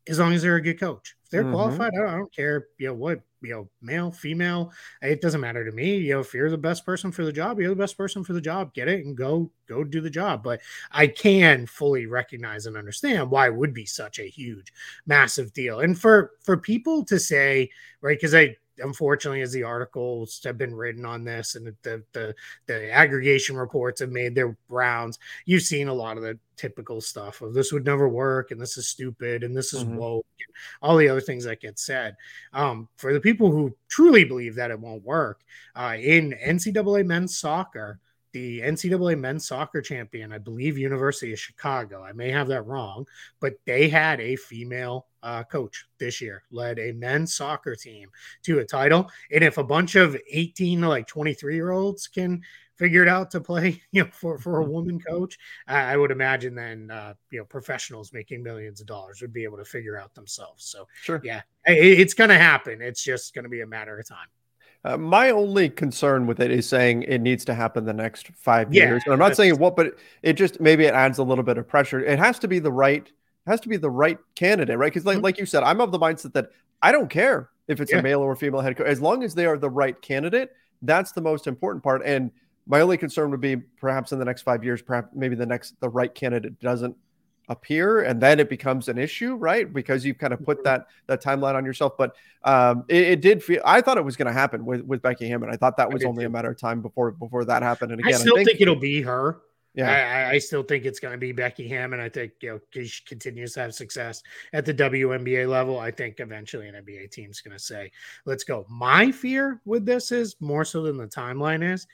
as 0.08 0.20
long 0.20 0.34
as 0.34 0.42
they're 0.42 0.56
a 0.56 0.62
good 0.62 0.80
coach. 0.80 1.15
If 1.26 1.32
they're 1.32 1.44
Mhm. 1.44 1.46
qualified, 1.46 1.92
I 1.96 2.02
don't, 2.02 2.10
I 2.10 2.18
don't 2.18 2.34
care. 2.36 2.68
You 2.78 2.88
know 2.88 2.94
what? 2.94 3.22
You 3.42 3.52
know, 3.52 3.70
male, 3.82 4.12
female, 4.12 4.72
it 5.02 5.22
doesn't 5.22 5.42
matter 5.42 5.66
to 5.66 5.72
me. 5.72 5.98
You 5.98 6.14
know, 6.16 6.20
if 6.22 6.34
you're 6.34 6.50
the 6.50 6.58
best 6.58 6.86
person 6.86 7.12
for 7.12 7.26
the 7.26 7.32
job, 7.34 7.60
you're 7.60 7.70
the 7.70 7.76
best 7.76 7.98
person 7.98 8.24
for 8.24 8.34
the 8.34 8.42
job. 8.42 8.74
Get 8.74 8.88
it 8.88 9.06
and 9.06 9.16
go, 9.16 9.52
go 9.68 9.84
do 9.84 10.02
the 10.02 10.10
job. 10.10 10.44
But 10.44 10.62
I 10.92 11.08
can 11.08 11.68
fully 11.68 12.06
recognize 12.08 12.66
and 12.66 12.78
understand 12.78 13.30
why 13.30 13.48
it 13.48 13.56
would 13.56 13.74
be 13.74 13.86
such 13.86 14.20
a 14.20 14.30
huge, 14.30 14.72
massive 15.06 15.54
deal. 15.54 15.80
And 15.82 16.00
for 16.00 16.32
for 16.42 16.58
people 16.58 17.04
to 17.06 17.20
say, 17.20 17.70
right, 18.02 18.18
because 18.18 18.34
I 18.36 18.56
unfortunately 18.80 19.42
as 19.42 19.52
the 19.52 19.64
articles 19.64 20.42
have 20.44 20.58
been 20.58 20.74
written 20.74 21.06
on 21.06 21.24
this 21.24 21.56
and 21.56 21.74
the 21.84 22.04
the 22.14 22.36
the 22.68 22.92
aggregation 22.92 23.56
reports 23.56 24.00
have 24.02 24.12
made 24.12 24.36
their 24.36 24.56
rounds 24.70 25.20
you've 25.46 25.64
seen 25.64 25.88
a 25.88 25.94
lot 25.94 26.18
of 26.18 26.24
the 26.24 26.38
typical 26.58 27.02
stuff 27.02 27.42
of 27.42 27.54
this 27.54 27.72
would 27.72 27.86
never 27.86 28.08
work 28.08 28.52
and 28.52 28.60
this 28.62 28.78
is 28.78 28.88
stupid 28.88 29.44
and 29.44 29.56
this 29.56 29.74
is 29.74 29.84
Mhm. 29.84 29.96
woke 29.96 30.26
and 30.40 30.56
all 30.82 30.98
the 30.98 31.10
other 31.10 31.22
things 31.22 31.44
that 31.44 31.62
get 31.62 31.78
said 31.80 32.16
um, 32.54 32.88
for 32.96 33.14
the 33.14 33.20
people 33.20 33.52
who 33.52 33.76
truly 33.88 34.24
believe 34.24 34.56
that 34.56 34.72
it 34.72 34.80
won't 34.80 35.04
work 35.04 35.42
uh, 35.76 35.96
in 36.00 36.32
ncaa 36.46 37.06
men's 37.06 37.38
soccer 37.38 38.00
the 38.36 38.60
ncaa 38.62 39.18
men's 39.18 39.48
soccer 39.48 39.82
champion 39.82 40.34
i 40.34 40.38
believe 40.38 40.78
university 40.78 41.32
of 41.34 41.40
chicago 41.40 42.04
i 42.04 42.12
may 42.12 42.30
have 42.30 42.48
that 42.48 42.66
wrong 42.66 43.06
but 43.40 43.54
they 43.66 43.88
had 43.88 44.20
a 44.20 44.36
female 44.36 45.08
uh, 45.24 45.44
coach 45.44 45.86
this 45.98 46.22
year 46.22 46.44
led 46.52 46.78
a 46.78 46.92
men's 46.92 47.34
soccer 47.34 47.76
team 47.76 48.10
to 48.44 48.60
a 48.60 48.66
title 48.66 49.10
and 49.32 49.44
if 49.44 49.58
a 49.58 49.64
bunch 49.64 49.96
of 49.96 50.16
18 50.30 50.82
to 50.82 50.88
like 50.90 51.08
23 51.08 51.56
year 51.56 51.72
olds 51.72 52.08
can 52.08 52.42
figure 52.76 53.02
it 53.02 53.08
out 53.08 53.32
to 53.32 53.40
play 53.40 53.82
you 53.92 54.04
know 54.04 54.10
for, 54.12 54.38
for 54.38 54.60
a 54.60 54.66
woman 54.66 55.00
coach 55.00 55.38
I 55.68 55.94
I 55.94 55.98
would 55.98 56.12
imagine 56.12 56.56
then 56.56 56.92
uh, 56.92 57.14
you 57.32 57.40
know 57.40 57.46
professionals 57.46 58.12
making 58.14 58.44
millions 58.44 58.82
of 58.82 58.88
dollars 58.88 59.22
would 59.22 59.34
be 59.34 59.44
able 59.46 59.58
to 59.58 59.66
figure 59.66 59.98
out 60.00 60.14
themselves. 60.14 60.66
So 60.66 60.88
Sure. 61.02 61.22
yeah, 61.24 61.42
i- 61.68 61.72
i- 61.72 61.76
it's 62.02 62.14
going 62.14 62.30
to 62.30 62.38
happen. 62.38 62.82
It's 62.82 63.04
just 63.04 63.34
going 63.34 63.44
to 63.44 63.50
be 63.50 63.62
a 63.62 63.68
matter 63.68 63.98
of 63.98 64.08
time. 64.08 64.28
Uh, 64.86 64.96
my 64.98 65.32
only 65.32 65.68
concern 65.68 66.28
with 66.28 66.40
it 66.40 66.52
is 66.52 66.70
saying 66.70 67.02
it 67.04 67.20
needs 67.20 67.44
to 67.44 67.56
happen 67.56 67.86
the 67.86 67.94
next 67.94 68.28
five 68.36 68.72
Yeah, 68.72 68.86
years. 68.86 69.02
And 69.06 69.14
I'm 69.14 69.20
not 69.20 69.36
saying 69.36 69.58
what, 69.58 69.76
but 69.76 69.96
it, 70.22 70.34
just 70.34 70.62
maybe 70.62 70.86
it 70.86 70.94
adds 70.94 71.18
a 71.18 71.24
little 71.24 71.44
bit 71.44 71.58
of 71.58 71.68
pressure. 71.68 72.00
It 72.00 72.20
has 72.20 72.38
to 72.40 72.48
be 72.48 72.60
the 72.60 72.72
right, 72.72 73.12
has 73.48 73.60
to 73.62 73.68
be 73.68 73.78
the 73.78 73.90
right 73.90 74.20
candidate, 74.36 74.78
right? 74.78 74.94
Because 74.94 75.06
like, 75.06 75.18
Mhm. 75.18 75.24
like 75.24 75.40
you 75.40 75.48
said, 75.48 75.64
I'm 75.64 75.82
of 75.82 75.92
the 75.92 75.98
mindset 75.98 76.34
that 76.34 76.52
I 76.84 76.92
don't 76.92 77.10
care 77.10 77.50
if 77.68 77.82
it's 77.82 77.92
Yeah. 77.92 78.00
a 78.00 78.04
male 78.04 78.22
or 78.22 78.36
female 78.36 78.62
head 78.62 78.78
coach, 78.78 78.86
as 78.86 79.02
long 79.02 79.24
as 79.24 79.34
they 79.34 79.48
are 79.48 79.58
the 79.58 79.72
right 79.72 80.00
candidate. 80.02 80.52
That's 80.84 81.14
the 81.14 81.22
most 81.22 81.48
important 81.48 81.84
part. 81.84 82.04
And 82.06 82.30
my 82.68 82.82
only 82.82 82.98
concern 82.98 83.32
would 83.32 83.42
be 83.42 83.56
perhaps 83.56 84.12
in 84.12 84.20
the 84.20 84.26
next 84.26 84.44
five 84.44 84.64
years, 84.64 84.84
perhaps 84.84 85.10
maybe 85.16 85.36
the 85.36 85.48
next 85.48 85.80
the 85.80 85.90
right 85.90 86.14
candidate 86.14 86.60
doesn't 86.60 86.96
appear 87.50 88.02
and 88.02 88.20
then 88.22 88.40
it 88.40 88.50
becomes 88.50 88.88
an 88.88 88.98
issue 88.98 89.36
right 89.36 89.72
because 89.72 90.04
you've 90.04 90.18
kind 90.18 90.34
of 90.34 90.44
put 90.44 90.60
Mhm. 90.60 90.64
that 90.64 90.88
that 91.08 91.22
timeline 91.24 91.54
on 91.56 91.64
yourself 91.64 91.96
but 91.98 92.16
um 92.44 92.84
it, 92.88 93.04
it 93.04 93.22
did 93.22 93.44
feel 93.44 93.62
i 93.66 93.82
thought 93.82 93.98
it 93.98 94.04
was 94.06 94.16
going 94.16 94.26
to 94.28 94.34
happen 94.34 94.66
with 94.66 94.82
with 94.82 95.02
becky 95.02 95.28
hammon 95.28 95.50
i 95.52 95.56
thought 95.56 95.78
that 95.78 95.90
I 95.90 95.94
was 95.94 96.04
only 96.04 96.26
a 96.26 96.30
matter 96.30 96.50
of 96.50 96.58
time 96.58 96.82
before 96.82 97.12
before 97.12 97.46
that 97.46 97.62
happened 97.62 97.92
and 97.92 98.00
again 98.02 98.16
I 98.16 98.18
still 98.18 98.36
think, 98.36 98.60
it'll 98.62 98.76
be 98.76 99.02
her. 99.04 99.42
yeah 99.76 99.92
I, 99.92 100.00
I- 100.00 100.30
I 100.36 100.38
still 100.40 100.64
think 100.64 100.86
it's 100.86 101.00
going 101.00 101.12
to 101.12 101.18
be 101.20 101.32
Becky 101.32 101.68
Hammon. 101.68 102.00
I 102.00 102.10
think 102.10 102.32
you 102.42 102.50
know 102.50 102.60
she 102.84 103.04
continues 103.06 103.54
to 103.54 103.60
have 103.62 103.76
success 103.76 104.24
at 104.54 104.66
the 104.66 104.74
WNBA 104.74 105.48
level. 105.48 105.78
I 105.80 105.92
think 105.92 106.20
eventually 106.20 106.68
an 106.68 106.76
NBA 106.76 107.12
team's 107.12 107.42
going 107.42 107.56
to 107.56 107.64
say, 107.64 107.92
"Let's 108.26 108.44
go." 108.44 108.66
My 108.70 109.12
fear 109.12 109.62
with 109.66 109.86
this 109.86 110.12
is 110.12 110.36
more 110.40 110.66
so 110.66 110.82
than 110.84 110.98
the 110.98 111.08
timeline 111.08 111.64
is. 111.74 111.86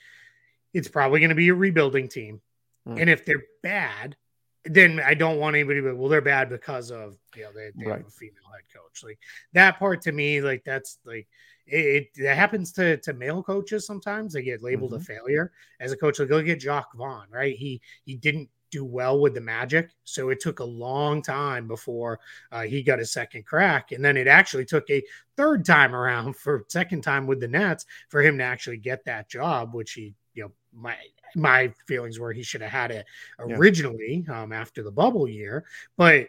It's 0.72 0.88
probably 0.88 1.20
going 1.20 1.28
to 1.28 1.34
be 1.36 1.48
a 1.50 1.54
rebuilding 1.54 2.08
team, 2.08 2.40
Hmm. 2.86 2.96
and 2.98 3.10
if 3.10 3.24
they're 3.26 3.44
bad, 3.62 4.16
then 4.64 5.00
I 5.04 5.14
don't 5.14 5.38
want 5.38 5.56
anybody 5.56 5.80
to. 5.82 5.92
Well, 5.94 6.08
they're 6.08 6.20
bad 6.20 6.48
because 6.48 6.90
of 6.90 7.16
you 7.34 7.42
know 7.42 7.52
they, 7.52 7.70
they 7.76 7.86
Right. 7.90 7.98
have 7.98 8.06
a 8.06 8.10
female 8.10 8.34
head 8.52 8.64
coach. 8.72 9.02
Like 9.02 9.18
that 9.52 9.78
part 9.78 10.02
to 10.02 10.12
me, 10.12 10.40
like 10.40 10.62
that's 10.64 10.98
like 11.04 11.26
it, 11.66 12.08
it 12.16 12.22
that 12.22 12.36
happens 12.36 12.72
to 12.74 12.96
to 12.98 13.12
male 13.12 13.42
coaches 13.42 13.86
sometimes. 13.86 14.32
They 14.32 14.42
get 14.42 14.62
labeled 14.62 14.94
a 14.94 15.00
failure 15.00 15.52
as 15.80 15.92
a 15.92 15.96
coach. 15.96 16.18
Like 16.20 16.30
look 16.30 16.48
at 16.48 16.60
Jacque 16.60 16.94
Vaughn, 16.94 17.26
right? 17.30 17.56
He 17.56 17.80
he 18.04 18.14
didn't 18.14 18.48
do 18.70 18.84
well 18.84 19.20
with 19.20 19.34
the 19.34 19.40
Magic, 19.40 19.90
so 20.04 20.30
it 20.30 20.40
took 20.40 20.60
a 20.60 20.64
long 20.64 21.20
time 21.22 21.68
before 21.68 22.18
uh, 22.52 22.62
he 22.62 22.82
got 22.82 23.00
a 23.00 23.04
second 23.04 23.44
crack, 23.44 23.92
and 23.92 24.02
then 24.04 24.16
it 24.16 24.26
actually 24.26 24.64
took 24.64 24.88
a 24.90 25.02
third 25.36 25.64
time 25.64 25.94
around 25.94 26.36
for 26.36 26.64
second 26.68 27.02
time 27.02 27.26
with 27.26 27.38
the 27.40 27.48
Nets 27.48 27.84
for 28.08 28.22
him 28.22 28.38
to 28.38 28.44
actually 28.44 28.78
get 28.78 29.04
that 29.04 29.28
job, 29.28 29.74
which 29.74 29.92
he 29.92 30.14
you 30.34 30.44
know 30.44 30.52
my 30.74 30.96
my 31.34 31.72
feelings 31.86 32.18
were 32.18 32.32
he 32.32 32.42
should 32.42 32.60
have 32.60 32.70
had 32.70 32.90
it 32.90 33.06
originally 33.38 34.24
yeah. 34.26 34.42
um, 34.42 34.52
after 34.52 34.82
the 34.82 34.90
bubble 34.90 35.28
year, 35.28 35.64
but 35.96 36.28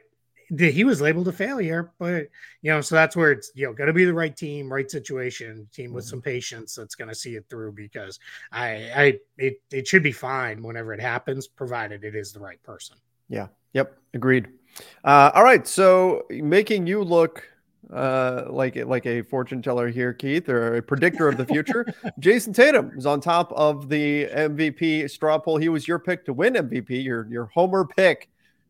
he 0.58 0.84
was 0.84 1.02
labeled 1.02 1.28
a 1.28 1.32
failure, 1.32 1.92
but 2.00 2.28
you 2.62 2.72
know, 2.72 2.82
so 2.82 2.96
that's 2.96 3.16
where 3.16 3.32
it's 3.32 3.52
you 3.56 3.66
know 3.66 3.74
got 3.74 3.86
to 3.86 3.94
be 3.94 4.06
the 4.06 4.14
right 4.14 4.36
team, 4.36 4.72
right 4.72 4.90
situation, 4.90 5.68
team 5.74 5.94
with 5.94 6.06
mm-hmm. 6.06 6.12
some 6.12 6.22
patience 6.22 6.76
that's 6.76 6.96
going 6.96 7.10
to 7.10 7.16
see 7.16 7.36
it 7.36 7.46
through. 7.50 7.72
Because 7.72 8.20
I, 8.52 8.68
I, 8.96 9.20
it, 9.38 9.62
it 9.72 9.88
should 9.88 10.04
be 10.04 10.12
fine 10.12 10.62
whenever 10.62 10.94
it 10.94 11.00
happens, 11.00 11.48
provided 11.48 12.04
it 12.04 12.16
is 12.16 12.32
the 12.32 12.40
right 12.40 12.62
person. 12.64 12.98
Yeah. 13.30 13.48
Yep. 13.74 13.98
Agreed. 14.14 14.48
Uh, 15.04 15.32
all 15.34 15.44
right. 15.44 15.68
So 15.68 16.26
making 16.30 16.88
you 16.88 17.04
look 17.04 17.48
uh, 17.92 18.46
like 18.50 18.76
like 18.76 19.06
a 19.06 19.22
fortune 19.24 19.62
teller 19.62 19.90
here, 19.90 20.14
Keith, 20.14 20.48
or 20.50 20.76
a 20.78 20.82
predictor 20.82 21.28
of 21.28 21.38
the 21.38 21.46
future. 21.46 21.86
Jayson 22.20 22.54
Tatum 22.54 22.92
is 22.98 23.06
on 23.06 23.22
top 23.22 23.52
of 23.54 23.90
the 23.90 24.28
MVP 24.28 25.10
straw 25.10 25.38
poll. 25.38 25.58
He 25.58 25.70
was 25.70 25.88
your 25.88 26.00
pick 26.00 26.26
to 26.26 26.34
win 26.34 26.54
MVP, 26.54 27.04
your 27.04 27.28
your 27.30 27.46
homer 27.46 27.86
pick 27.86 28.30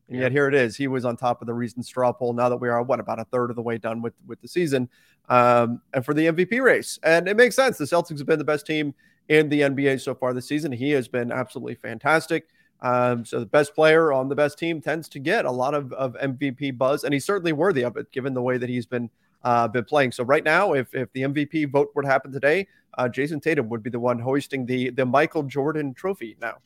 and 0.10 0.20
yet 0.20 0.32
here 0.32 0.48
it 0.48 0.54
is. 0.54 0.76
He 0.76 0.88
was 0.88 1.06
on 1.06 1.16
top 1.16 1.42
of 1.42 1.48
the 1.48 1.54
recent 1.54 1.86
straw 1.86 2.12
poll. 2.12 2.34
Now 2.34 2.50
that 2.50 2.58
we 2.58 2.70
are 2.70 2.84
what 2.84 3.00
about 3.00 3.20
a 3.20 3.26
third 3.26 3.50
of 3.50 3.56
the 3.56 3.62
way 3.62 3.78
done 3.78 4.02
with 4.02 4.14
with 4.28 4.42
the 4.42 4.48
season, 4.48 4.90
um, 5.30 5.82
and 5.94 6.06
for 6.06 6.14
the 6.14 6.28
MVP 6.28 6.62
race, 6.62 7.00
and 7.04 7.28
it 7.28 7.38
makes 7.38 7.56
sense. 7.56 7.78
The 7.78 7.86
Celtics 7.86 8.20
have 8.20 8.28
been 8.28 8.40
the 8.40 8.46
best 8.46 8.66
team 8.66 8.94
in 9.30 9.50
the 9.50 9.62
NBA 9.62 10.02
so 10.02 10.14
far 10.14 10.34
this 10.34 10.48
season. 10.48 10.72
He 10.72 10.92
has 10.92 11.08
been 11.08 11.32
absolutely 11.32 11.76
fantastic. 11.76 12.50
Um, 12.84 13.24
so 13.24 13.40
the 13.40 13.46
best 13.46 13.74
player 13.74 14.12
on 14.12 14.28
the 14.28 14.36
best 14.36 14.60
team 14.60 14.82
tends 14.82 15.08
to 15.10 15.20
get 15.20 15.46
a 15.46 15.52
lot 15.52 15.74
of, 15.74 15.92
of 15.94 16.16
MVP 16.16 16.78
buzz, 16.78 17.06
and 17.06 17.14
he's 17.14 17.26
certainly 17.26 17.54
worthy 17.54 17.84
of 17.84 17.96
it 17.96 18.12
given 18.12 18.34
the 18.34 18.42
way 18.42 18.58
that 18.58 18.70
he's 18.70 18.86
been 18.86 19.10
uh, 19.44 19.68
been 19.68 19.86
playing. 19.86 20.12
So 20.12 20.24
right 20.24 20.44
now, 20.44 20.74
if 20.74 20.94
if 20.94 21.12
the 21.14 21.22
MVP 21.22 21.72
vote 21.72 21.92
were 21.96 22.04
to 22.04 22.08
happen 22.08 22.32
today, 22.32 22.68
uh, 22.98 23.08
Jayson 23.08 23.42
Tatum 23.42 23.70
would 23.70 23.84
be 23.84 23.90
the 23.90 24.00
one 24.00 24.20
hoisting 24.20 24.66
the 24.66 24.90
the 24.90 25.06
Michael 25.06 25.44
Jordan 25.44 25.94
Trophy 25.94 26.36
now. 26.42 26.58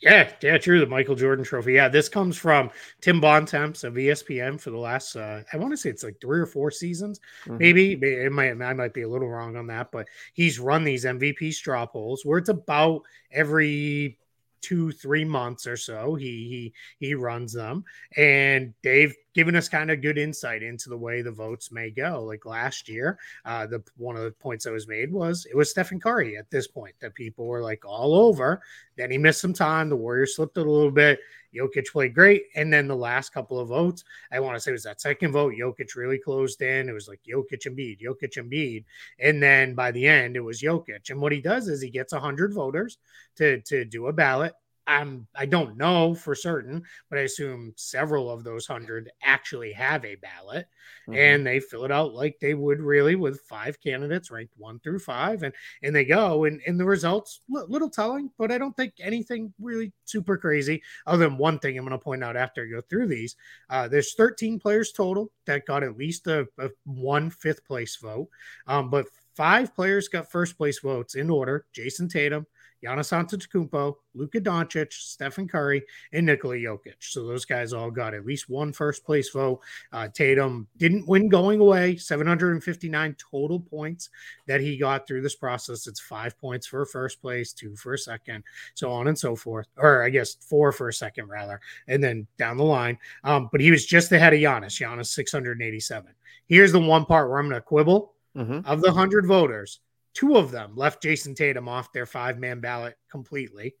Yeah, 0.00 0.30
yeah, 0.42 0.58
true. 0.58 0.80
The 0.80 0.86
Michael 0.86 1.14
Jordan 1.14 1.44
Trophy. 1.44 1.72
Yeah, 1.72 1.88
this 1.88 2.08
comes 2.08 2.36
from 2.36 2.70
Tim 3.00 3.20
Bontemps 3.20 3.84
of 3.84 3.94
ESPN 3.94 4.60
for 4.60 4.70
the 4.70 4.78
last. 4.78 5.16
Uh, 5.16 5.40
I 5.52 5.56
want 5.56 5.72
to 5.72 5.76
say 5.76 5.88
it's 5.88 6.04
like 6.04 6.20
three 6.20 6.40
or 6.40 6.46
four 6.46 6.70
seasons, 6.70 7.20
mm-hmm. 7.44 7.58
maybe. 7.58 7.92
It 7.92 8.30
might. 8.30 8.50
I 8.50 8.74
might 8.74 8.92
be 8.92 9.02
a 9.02 9.08
little 9.08 9.28
wrong 9.28 9.56
on 9.56 9.66
that, 9.68 9.90
but 9.90 10.06
he's 10.34 10.60
run 10.60 10.84
these 10.84 11.04
MVP 11.04 11.54
straw 11.54 11.86
polls 11.86 12.24
where 12.24 12.38
it's 12.38 12.50
about 12.50 13.02
every 13.32 14.18
two 14.64 14.90
three 14.92 15.24
months 15.24 15.66
or 15.66 15.76
so 15.76 16.14
he 16.14 16.72
he 16.98 17.06
he 17.06 17.14
runs 17.14 17.52
them. 17.52 17.84
And 18.16 18.72
they've 18.82 19.14
given 19.34 19.56
us 19.56 19.68
kind 19.68 19.90
of 19.90 20.02
good 20.02 20.18
insight 20.18 20.62
into 20.62 20.88
the 20.88 20.96
way 20.96 21.22
the 21.22 21.30
votes 21.30 21.70
may 21.72 21.90
go 21.90 22.24
like 22.24 22.46
last 22.46 22.88
year 22.88 23.18
uh 23.44 23.66
the 23.66 23.82
one 23.96 24.16
of 24.16 24.22
the 24.22 24.30
points 24.30 24.64
that 24.64 24.72
was 24.72 24.88
made 24.88 25.12
was 25.12 25.46
it 25.46 25.56
was 25.56 25.70
stephen 25.70 26.00
curry 26.00 26.36
at 26.36 26.50
this 26.50 26.66
point 26.66 26.94
that 27.00 27.14
people 27.14 27.46
were 27.46 27.62
like 27.62 27.84
all 27.84 28.14
over 28.14 28.62
then 28.96 29.10
he 29.10 29.18
missed 29.18 29.40
some 29.40 29.52
time 29.52 29.88
the 29.88 29.96
warriors 29.96 30.36
slipped 30.36 30.56
a 30.56 30.60
little 30.60 30.90
bit 30.90 31.18
Jokic 31.54 31.90
played 31.92 32.14
great. 32.14 32.44
And 32.54 32.72
then 32.72 32.88
the 32.88 32.96
last 32.96 33.30
couple 33.30 33.58
of 33.58 33.68
votes, 33.68 34.04
I 34.32 34.40
want 34.40 34.56
to 34.56 34.60
say 34.60 34.72
was 34.72 34.82
that 34.84 35.00
second 35.00 35.32
vote, 35.32 35.54
Jokic 35.58 35.94
really 35.94 36.18
closed 36.18 36.60
in. 36.62 36.88
It 36.88 36.92
was 36.92 37.08
like 37.08 37.20
Jokic 37.28 37.66
and 37.66 37.76
Embiid, 37.76 38.00
Jokic 38.02 38.36
and 38.36 38.50
Embiid. 38.50 38.84
And 39.18 39.42
then 39.42 39.74
by 39.74 39.90
the 39.90 40.06
end, 40.06 40.36
it 40.36 40.40
was 40.40 40.60
Jokic. 40.60 41.10
And 41.10 41.20
what 41.20 41.32
he 41.32 41.40
does 41.40 41.68
is 41.68 41.80
he 41.80 41.90
gets 41.90 42.12
100 42.12 42.52
voters 42.52 42.98
to, 43.36 43.60
to 43.62 43.84
do 43.84 44.08
a 44.08 44.12
ballot. 44.12 44.54
I'm 44.86 45.26
I 45.34 45.46
don't 45.46 45.76
know 45.76 46.14
for 46.14 46.34
certain, 46.34 46.82
but 47.08 47.18
I 47.18 47.22
assume 47.22 47.72
several 47.76 48.30
of 48.30 48.44
those 48.44 48.66
hundred 48.66 49.10
actually 49.22 49.72
have 49.72 50.04
a 50.04 50.16
ballot, 50.16 50.66
mm-hmm. 51.08 51.14
and 51.14 51.46
they 51.46 51.60
fill 51.60 51.84
it 51.84 51.92
out 51.92 52.14
like 52.14 52.38
they 52.40 52.54
would 52.54 52.80
really 52.80 53.16
with 53.16 53.40
five 53.42 53.80
candidates 53.80 54.30
ranked 54.30 54.54
one 54.56 54.80
through 54.80 54.98
five, 54.98 55.42
and 55.42 55.54
and 55.82 55.94
they 55.94 56.04
go 56.04 56.44
and 56.44 56.60
and 56.66 56.78
the 56.78 56.84
results 56.84 57.40
little 57.48 57.88
telling, 57.88 58.30
but 58.38 58.52
I 58.52 58.58
don't 58.58 58.76
think 58.76 58.94
anything 59.00 59.54
really 59.60 59.92
super 60.04 60.36
crazy. 60.36 60.82
Other 61.06 61.28
than 61.28 61.38
one 61.38 61.58
thing 61.58 61.78
I'm 61.78 61.84
going 61.84 61.98
to 61.98 62.04
point 62.04 62.22
out 62.22 62.36
after 62.36 62.64
I 62.64 62.66
go 62.66 62.80
through 62.82 63.06
these, 63.06 63.36
uh, 63.70 63.88
there's 63.88 64.14
13 64.14 64.58
players 64.58 64.92
total 64.92 65.30
that 65.46 65.66
got 65.66 65.82
at 65.82 65.96
least 65.96 66.26
a, 66.26 66.46
a 66.58 66.68
one 66.84 67.30
fifth 67.30 67.64
place 67.66 67.96
vote, 67.96 68.28
um, 68.66 68.90
but 68.90 69.06
five 69.34 69.74
players 69.74 70.08
got 70.08 70.30
first 70.30 70.58
place 70.58 70.80
votes 70.80 71.14
in 71.14 71.30
order: 71.30 71.64
Jayson 71.72 72.10
Tatum. 72.10 72.46
Giannis 72.84 73.12
Antetokounmpo, 73.12 73.94
Luka 74.14 74.40
Doncic, 74.40 74.92
Stephen 74.92 75.48
Curry, 75.48 75.82
and 76.12 76.26
Nikola 76.26 76.56
Jokic. 76.56 76.96
So 77.00 77.26
those 77.26 77.44
guys 77.44 77.72
all 77.72 77.90
got 77.90 78.14
at 78.14 78.26
least 78.26 78.48
one 78.48 78.72
first 78.72 79.04
place 79.04 79.30
vote. 79.30 79.60
Uh, 79.92 80.08
Tatum 80.08 80.68
didn't 80.76 81.08
win 81.08 81.28
going 81.28 81.60
away, 81.60 81.96
759 81.96 83.16
total 83.18 83.60
points 83.60 84.10
that 84.46 84.60
he 84.60 84.76
got 84.76 85.06
through 85.06 85.22
this 85.22 85.34
process. 85.34 85.86
It's 85.86 86.00
five 86.00 86.38
points 86.38 86.66
for 86.66 86.84
first 86.84 87.20
place, 87.20 87.52
two 87.52 87.74
for 87.76 87.94
a 87.94 87.98
second, 87.98 88.44
so 88.74 88.92
on 88.92 89.08
and 89.08 89.18
so 89.18 89.34
forth. 89.34 89.66
Or 89.76 90.02
I 90.04 90.10
guess 90.10 90.34
four 90.34 90.72
for 90.72 90.88
a 90.88 90.92
second, 90.92 91.28
rather, 91.28 91.60
and 91.88 92.02
then 92.02 92.26
down 92.38 92.56
the 92.56 92.64
line. 92.64 92.98
Um, 93.24 93.48
but 93.50 93.60
he 93.60 93.70
was 93.70 93.86
just 93.86 94.12
ahead 94.12 94.34
of 94.34 94.40
Giannis, 94.40 94.80
Giannis 94.80 95.06
687. 95.06 96.12
Here's 96.46 96.72
the 96.72 96.80
one 96.80 97.06
part 97.06 97.30
where 97.30 97.38
I'm 97.38 97.48
going 97.48 97.60
to 97.60 97.66
quibble. 97.66 98.12
Mm-hmm. 98.36 98.66
Of 98.68 98.80
the 98.80 98.88
100 98.88 99.28
voters, 99.28 99.78
Two 100.14 100.36
of 100.36 100.50
them 100.50 100.72
left 100.76 101.02
Jayson 101.02 101.34
Tatum 101.34 101.68
off 101.68 101.92
their 101.92 102.06
five 102.06 102.38
man 102.38 102.60
ballot 102.60 102.96
completely. 103.10 103.74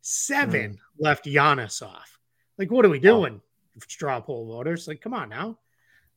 Seven 0.00 0.72
mm. 0.72 0.78
left 0.98 1.24
Giannis 1.24 1.82
off. 1.82 2.18
Like, 2.58 2.70
what 2.70 2.84
are 2.84 2.90
we 2.90 2.98
doing? 2.98 3.40
Oh. 3.40 3.80
Straw 3.86 4.20
poll 4.20 4.46
voters. 4.46 4.88
Like, 4.88 5.00
come 5.00 5.14
on 5.14 5.28
now. 5.28 5.58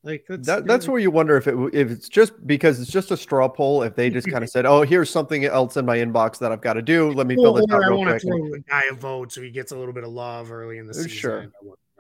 Like 0.02 0.26
that's 0.30 0.48
that, 0.48 0.66
that's 0.66 0.88
where 0.88 1.00
you 1.00 1.12
wonder 1.12 1.36
if 1.36 1.48
it 1.48 1.56
if 1.74 1.92
it's 1.92 2.08
just 2.08 2.48
because 2.48 2.80
it's 2.80 2.90
just 2.90 3.12
a 3.12 3.18
straw 3.18 3.50
poll. 3.50 3.84
If 3.84 3.96
they 3.96 4.10
just 4.10 4.32
kind 4.32 4.46
of 4.46 4.50
said, 4.52 4.66
"Oh, 4.66 4.84
here's 4.84 5.10
something 5.10 5.44
else 5.44 5.76
in 5.76 5.86
my 5.86 5.98
inbox 5.98 6.40
that 6.40 6.54
I've 6.54 6.62
got 6.62 6.74
to 6.74 6.82
do. 6.82 7.12
Let 7.12 7.28
me 7.28 7.36
fill 7.36 7.54
this 7.54 7.66
out." 7.70 7.84
I 7.84 7.90
want 7.90 8.10
to 8.10 8.20
throw 8.26 8.54
a 8.54 8.60
guy 8.60 8.84
a 8.90 8.94
vote 8.94 9.34
so 9.34 9.42
he 9.42 9.52
gets 9.52 9.74
a 9.74 9.78
little 9.78 9.94
bit 9.94 10.06
of 10.06 10.12
love 10.12 10.54
early 10.54 10.78
in 10.78 10.88
the 10.88 10.94
season. 10.94 11.10
Sure. 11.10 11.48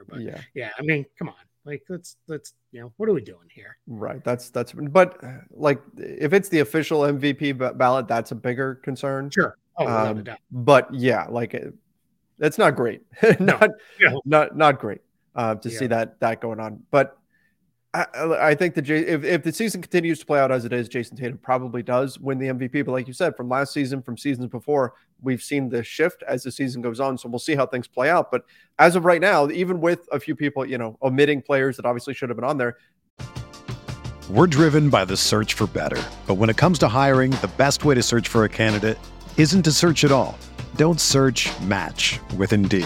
But 0.07 0.21
yeah, 0.21 0.39
yeah. 0.53 0.69
I 0.79 0.81
mean, 0.81 1.05
come 1.17 1.27
on. 1.27 1.35
Like 1.69 1.83
let's 1.87 2.15
let's 2.27 2.53
you 2.71 2.81
know 2.81 2.91
what 2.97 3.07
are 3.07 3.13
we 3.13 3.21
doing 3.21 3.47
here? 3.53 3.77
Right. 3.85 4.23
That's 4.23 4.49
that's 4.49 4.73
but 4.73 5.21
like 5.51 5.79
if 5.97 6.33
it's 6.33 6.49
the 6.49 6.61
official 6.61 7.01
MVP 7.01 7.77
ballot, 7.77 8.07
that's 8.07 8.31
a 8.31 8.35
bigger 8.35 8.75
concern. 8.75 9.29
Sure. 9.29 9.55
Oh, 9.77 9.87
um, 9.87 10.23
but 10.51 10.91
yeah, 10.91 11.27
like 11.29 11.53
it, 11.53 11.71
it's 12.39 12.57
not 12.57 12.75
great. 12.75 13.03
not, 13.39 13.69
no. 14.01 14.19
not 14.25 14.57
not 14.57 14.79
great 14.79 15.01
uh, 15.35 15.55
to 15.55 15.69
yeah. 15.69 15.77
see 15.77 15.85
that 15.85 16.19
that 16.21 16.41
going 16.41 16.59
on. 16.59 16.81
But 16.89 17.18
I, 17.93 18.05
I 18.39 18.55
think 18.55 18.75
that 18.75 18.87
if, 18.87 19.23
if 19.23 19.43
the 19.43 19.51
season 19.51 19.81
continues 19.81 20.19
to 20.19 20.25
play 20.25 20.39
out 20.39 20.51
as 20.51 20.63
it 20.63 20.71
is, 20.71 20.87
Jayson 20.87 21.17
Tatum 21.17 21.39
probably 21.39 21.81
does 21.81 22.19
win 22.19 22.37
the 22.37 22.47
MVP. 22.47 22.85
But 22.85 22.91
like 22.91 23.07
you 23.07 23.13
said, 23.13 23.35
from 23.35 23.49
last 23.49 23.73
season, 23.73 24.03
from 24.03 24.15
seasons 24.15 24.47
before, 24.47 24.93
we've 25.21 25.41
seen 25.41 25.69
the 25.69 25.83
shift 25.83 26.23
as 26.27 26.43
the 26.43 26.51
season 26.51 26.83
goes 26.83 26.99
on. 26.99 27.17
So 27.17 27.29
we'll 27.29 27.39
see 27.39 27.55
how 27.55 27.65
things 27.65 27.87
play 27.87 28.09
out. 28.09 28.29
But 28.29 28.43
as 28.77 28.95
of 28.95 29.05
right 29.05 29.21
now, 29.21 29.49
even 29.49 29.81
with 29.81 30.07
a 30.11 30.19
few 30.19 30.35
people, 30.35 30.65
you 30.65 30.77
know, 30.77 30.99
omitting 31.01 31.41
players 31.41 31.77
that 31.77 31.85
obviously 31.85 32.13
should 32.13 32.29
have 32.29 32.37
been 32.37 32.45
on 32.45 32.57
there. 32.57 32.77
We're 34.29 34.45
driven 34.45 34.91
by 34.91 35.05
the 35.05 35.17
search 35.17 35.55
for 35.55 35.65
better. 35.65 36.01
But 36.27 36.35
when 36.35 36.51
it 36.51 36.57
comes 36.57 36.77
to 36.79 36.87
hiring, 36.87 37.31
the 37.31 37.49
best 37.57 37.85
way 37.85 37.95
to 37.95 38.03
search 38.03 38.27
for 38.27 38.43
a 38.43 38.49
candidate 38.49 38.99
isn't 39.35 39.63
to 39.63 39.71
search 39.71 40.03
at 40.03 40.11
all. 40.11 40.37
Don't 40.75 41.01
search 41.01 41.49
match 41.61 42.19
with 42.37 42.53
Indeed. 42.53 42.85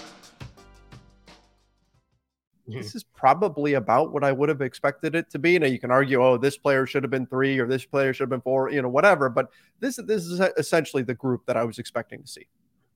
Mm-hmm. 2.71 2.81
This 2.81 2.95
is 2.95 3.03
probably 3.03 3.73
about 3.73 4.11
what 4.11 4.23
I 4.23 4.31
would 4.31 4.49
have 4.49 4.61
expected 4.61 5.15
it 5.15 5.29
to 5.31 5.39
be. 5.39 5.57
Now 5.59 5.67
you 5.67 5.79
can 5.79 5.91
argue, 5.91 6.23
oh, 6.23 6.37
this 6.37 6.57
player 6.57 6.85
should 6.85 7.03
have 7.03 7.11
been 7.11 7.27
three 7.27 7.59
or 7.59 7.67
this 7.67 7.85
player 7.85 8.13
should 8.13 8.23
have 8.23 8.29
been 8.29 8.41
four, 8.41 8.71
you 8.71 8.81
know, 8.81 8.89
whatever. 8.89 9.29
But 9.29 9.49
this 9.79 9.97
this 9.97 10.25
is 10.25 10.39
essentially 10.57 11.03
the 11.03 11.13
group 11.13 11.45
that 11.45 11.57
I 11.57 11.63
was 11.63 11.79
expecting 11.79 12.21
to 12.21 12.27
see. 12.27 12.47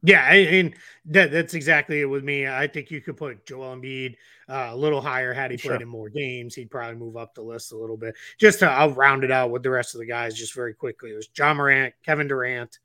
Yeah, 0.03 0.23
I 0.23 0.45
mean 0.51 0.75
that, 1.05 1.31
that's 1.31 1.55
exactly 1.55 2.01
it 2.01 2.05
with 2.05 2.23
me. 2.23 2.47
I 2.47 2.67
think 2.67 2.91
you 2.91 3.01
could 3.01 3.17
put 3.17 3.45
Joel 3.45 3.75
Embiid 3.75 4.15
uh, 4.47 4.69
a 4.71 4.75
little 4.75 5.01
higher 5.01 5.33
had 5.33 5.49
he 5.49 5.57
played 5.57 5.77
sure. 5.77 5.81
in 5.81 5.87
more 5.87 6.09
games. 6.09 6.53
He'd 6.53 6.69
probably 6.69 6.95
move 6.95 7.17
up 7.17 7.33
the 7.33 7.41
list 7.41 7.71
a 7.71 7.77
little 7.77 7.97
bit. 7.97 8.15
Just 8.39 8.59
to 8.59 8.69
I'll 8.69 8.91
round 8.91 9.23
it 9.23 9.31
out 9.31 9.49
with 9.49 9.63
the 9.63 9.71
rest 9.71 9.95
of 9.95 9.99
the 9.99 10.05
guys 10.05 10.35
just 10.35 10.53
very 10.53 10.75
quickly. 10.75 11.11
It 11.11 11.15
was 11.15 11.29
Ja 11.35 11.53
Morant, 11.55 11.95
Kevin 12.03 12.27
Durant, 12.27 12.77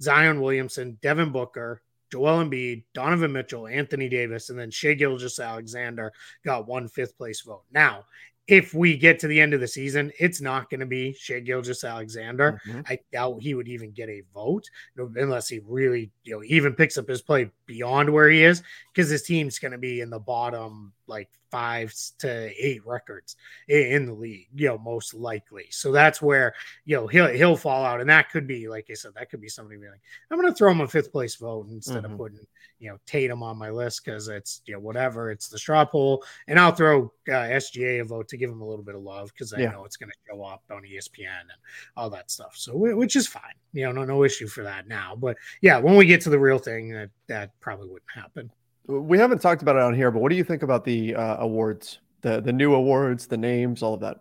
Zion 0.00 0.40
Williamson, 0.40 0.96
Devin 1.02 1.32
Booker, 1.32 1.82
Joel 2.14 2.44
Embiid, 2.44 2.84
Donovan 2.94 3.32
Mitchell, 3.32 3.66
Anthony 3.66 4.08
Davis, 4.08 4.48
and 4.48 4.56
then 4.56 4.70
Shai 4.70 4.94
Gilgeous-Alexander 4.94 6.12
got 6.44 6.68
one 6.68 6.86
fifth 6.86 7.18
place 7.18 7.40
vote. 7.40 7.64
Now, 7.72 8.04
if 8.46 8.72
we 8.72 8.96
get 8.96 9.18
to 9.18 9.26
the 9.26 9.40
end 9.40 9.52
of 9.52 9.60
the 9.60 9.66
season, 9.66 10.12
it's 10.20 10.40
not 10.40 10.70
going 10.70 10.78
to 10.78 10.86
be 10.86 11.12
Shai 11.18 11.40
Gilgeous-Alexander. 11.40 12.60
Mm-hmm. 12.68 12.80
I 12.86 13.00
doubt 13.10 13.42
he 13.42 13.54
would 13.54 13.66
even 13.66 13.90
get 13.90 14.08
a 14.08 14.22
vote 14.32 14.68
unless 14.96 15.48
he 15.48 15.60
really, 15.66 16.12
you 16.22 16.36
know, 16.36 16.42
even 16.44 16.74
picks 16.74 16.96
up 16.96 17.08
his 17.08 17.20
play 17.20 17.50
beyond 17.66 18.10
where 18.10 18.28
he 18.28 18.42
is 18.42 18.62
because 18.92 19.10
his 19.10 19.22
team's 19.22 19.58
going 19.58 19.72
to 19.72 19.78
be 19.78 20.00
in 20.00 20.10
the 20.10 20.18
bottom 20.18 20.92
like 21.06 21.28
five 21.54 21.94
to 22.18 22.50
eight 22.58 22.84
records 22.84 23.36
in 23.68 24.06
the 24.06 24.12
league, 24.12 24.48
you 24.56 24.66
know, 24.66 24.78
most 24.78 25.14
likely. 25.14 25.66
So 25.70 25.92
that's 25.92 26.20
where 26.20 26.52
you 26.84 26.96
know 26.96 27.06
he'll 27.06 27.28
he'll 27.28 27.56
fall 27.56 27.84
out, 27.84 28.00
and 28.00 28.10
that 28.10 28.30
could 28.30 28.48
be, 28.48 28.68
like 28.68 28.88
I 28.90 28.94
said, 28.94 29.12
that 29.14 29.30
could 29.30 29.40
be 29.40 29.48
somebody 29.48 29.78
being 29.78 29.92
like, 29.92 30.02
I'm 30.30 30.40
going 30.40 30.52
to 30.52 30.56
throw 30.56 30.72
him 30.72 30.80
a 30.80 30.88
fifth 30.88 31.12
place 31.12 31.36
vote 31.36 31.68
instead 31.68 32.02
mm-hmm. 32.02 32.12
of 32.12 32.18
putting 32.18 32.40
you 32.80 32.90
know 32.90 32.98
Tatum 33.06 33.42
on 33.42 33.56
my 33.56 33.70
list 33.70 34.04
because 34.04 34.26
it's 34.26 34.62
you 34.66 34.74
know 34.74 34.80
whatever, 34.80 35.30
it's 35.30 35.48
the 35.48 35.56
straw 35.56 35.84
poll, 35.84 36.24
and 36.48 36.58
I'll 36.58 36.72
throw 36.72 37.12
uh, 37.28 37.32
SGA 37.32 38.00
a 38.00 38.04
vote 38.04 38.26
to 38.28 38.36
give 38.36 38.50
him 38.50 38.60
a 38.60 38.66
little 38.66 38.84
bit 38.84 38.96
of 38.96 39.02
love 39.02 39.30
because 39.32 39.52
I 39.52 39.60
yeah. 39.60 39.70
know 39.70 39.84
it's 39.84 39.96
going 39.96 40.10
to 40.10 40.16
show 40.28 40.42
up 40.42 40.62
on 40.72 40.82
ESPN 40.82 41.40
and 41.40 41.60
all 41.96 42.10
that 42.10 42.32
stuff. 42.32 42.56
So 42.56 42.76
which 42.76 43.14
is 43.14 43.28
fine, 43.28 43.54
you 43.72 43.84
know, 43.84 43.92
no 43.92 44.04
no 44.04 44.24
issue 44.24 44.48
for 44.48 44.64
that 44.64 44.88
now. 44.88 45.14
But 45.16 45.36
yeah, 45.60 45.78
when 45.78 45.94
we 45.94 46.06
get 46.06 46.20
to 46.22 46.30
the 46.30 46.38
real 46.38 46.58
thing, 46.58 46.90
that 46.90 47.10
that 47.28 47.58
probably 47.60 47.88
wouldn't 47.88 48.10
happen. 48.14 48.50
We 48.86 49.18
haven't 49.18 49.40
talked 49.40 49.62
about 49.62 49.76
it 49.76 49.82
on 49.82 49.94
here, 49.94 50.10
but 50.10 50.20
what 50.20 50.30
do 50.30 50.36
you 50.36 50.44
think 50.44 50.62
about 50.62 50.84
the 50.84 51.14
uh, 51.14 51.36
awards, 51.38 52.00
the 52.20 52.40
the 52.40 52.52
new 52.52 52.74
awards, 52.74 53.26
the 53.26 53.36
names, 53.36 53.82
all 53.82 53.94
of 53.94 54.00
that? 54.00 54.20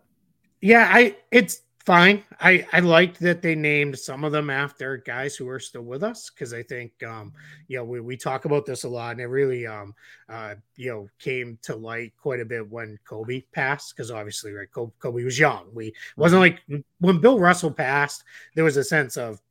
Yeah, 0.61 0.89
I 0.91 1.17
it's 1.31 1.63
fine. 1.85 2.23
I 2.39 2.65
I 2.71 2.79
liked 2.79 3.19
that 3.19 3.41
they 3.41 3.55
named 3.55 3.99
some 3.99 4.23
of 4.23 4.31
them 4.31 4.49
after 4.49 4.97
guys 4.97 5.35
who 5.35 5.49
are 5.49 5.59
still 5.59 5.81
with 5.81 6.03
us 6.03 6.29
because 6.29 6.53
I 6.53 6.63
think 6.63 6.91
um 7.03 7.33
you 7.67 7.77
know 7.77 7.83
we, 7.83 7.99
we 7.99 8.15
talk 8.15 8.45
about 8.45 8.65
this 8.65 8.85
a 8.85 8.89
lot 8.89 9.11
and 9.11 9.19
it 9.19 9.25
really 9.25 9.67
um 9.67 9.93
uh 10.29 10.55
you 10.77 10.91
know 10.91 11.07
came 11.19 11.59
to 11.63 11.75
light 11.75 12.13
quite 12.17 12.39
a 12.39 12.45
bit 12.45 12.69
when 12.69 12.97
Kobe 13.05 13.41
passed 13.51 13.95
because 13.95 14.11
obviously 14.11 14.53
right 14.53 14.71
Kobe, 14.71 14.93
Kobe 14.99 15.23
was 15.23 15.37
young. 15.37 15.67
We 15.73 15.93
wasn't 16.15 16.43
mm-hmm. 16.43 16.73
like 16.75 16.85
when 16.99 17.19
Bill 17.19 17.39
Russell 17.39 17.71
passed 17.71 18.23
there 18.55 18.63
was 18.63 18.77
a 18.77 18.83
sense 18.83 19.17
of 19.17 19.41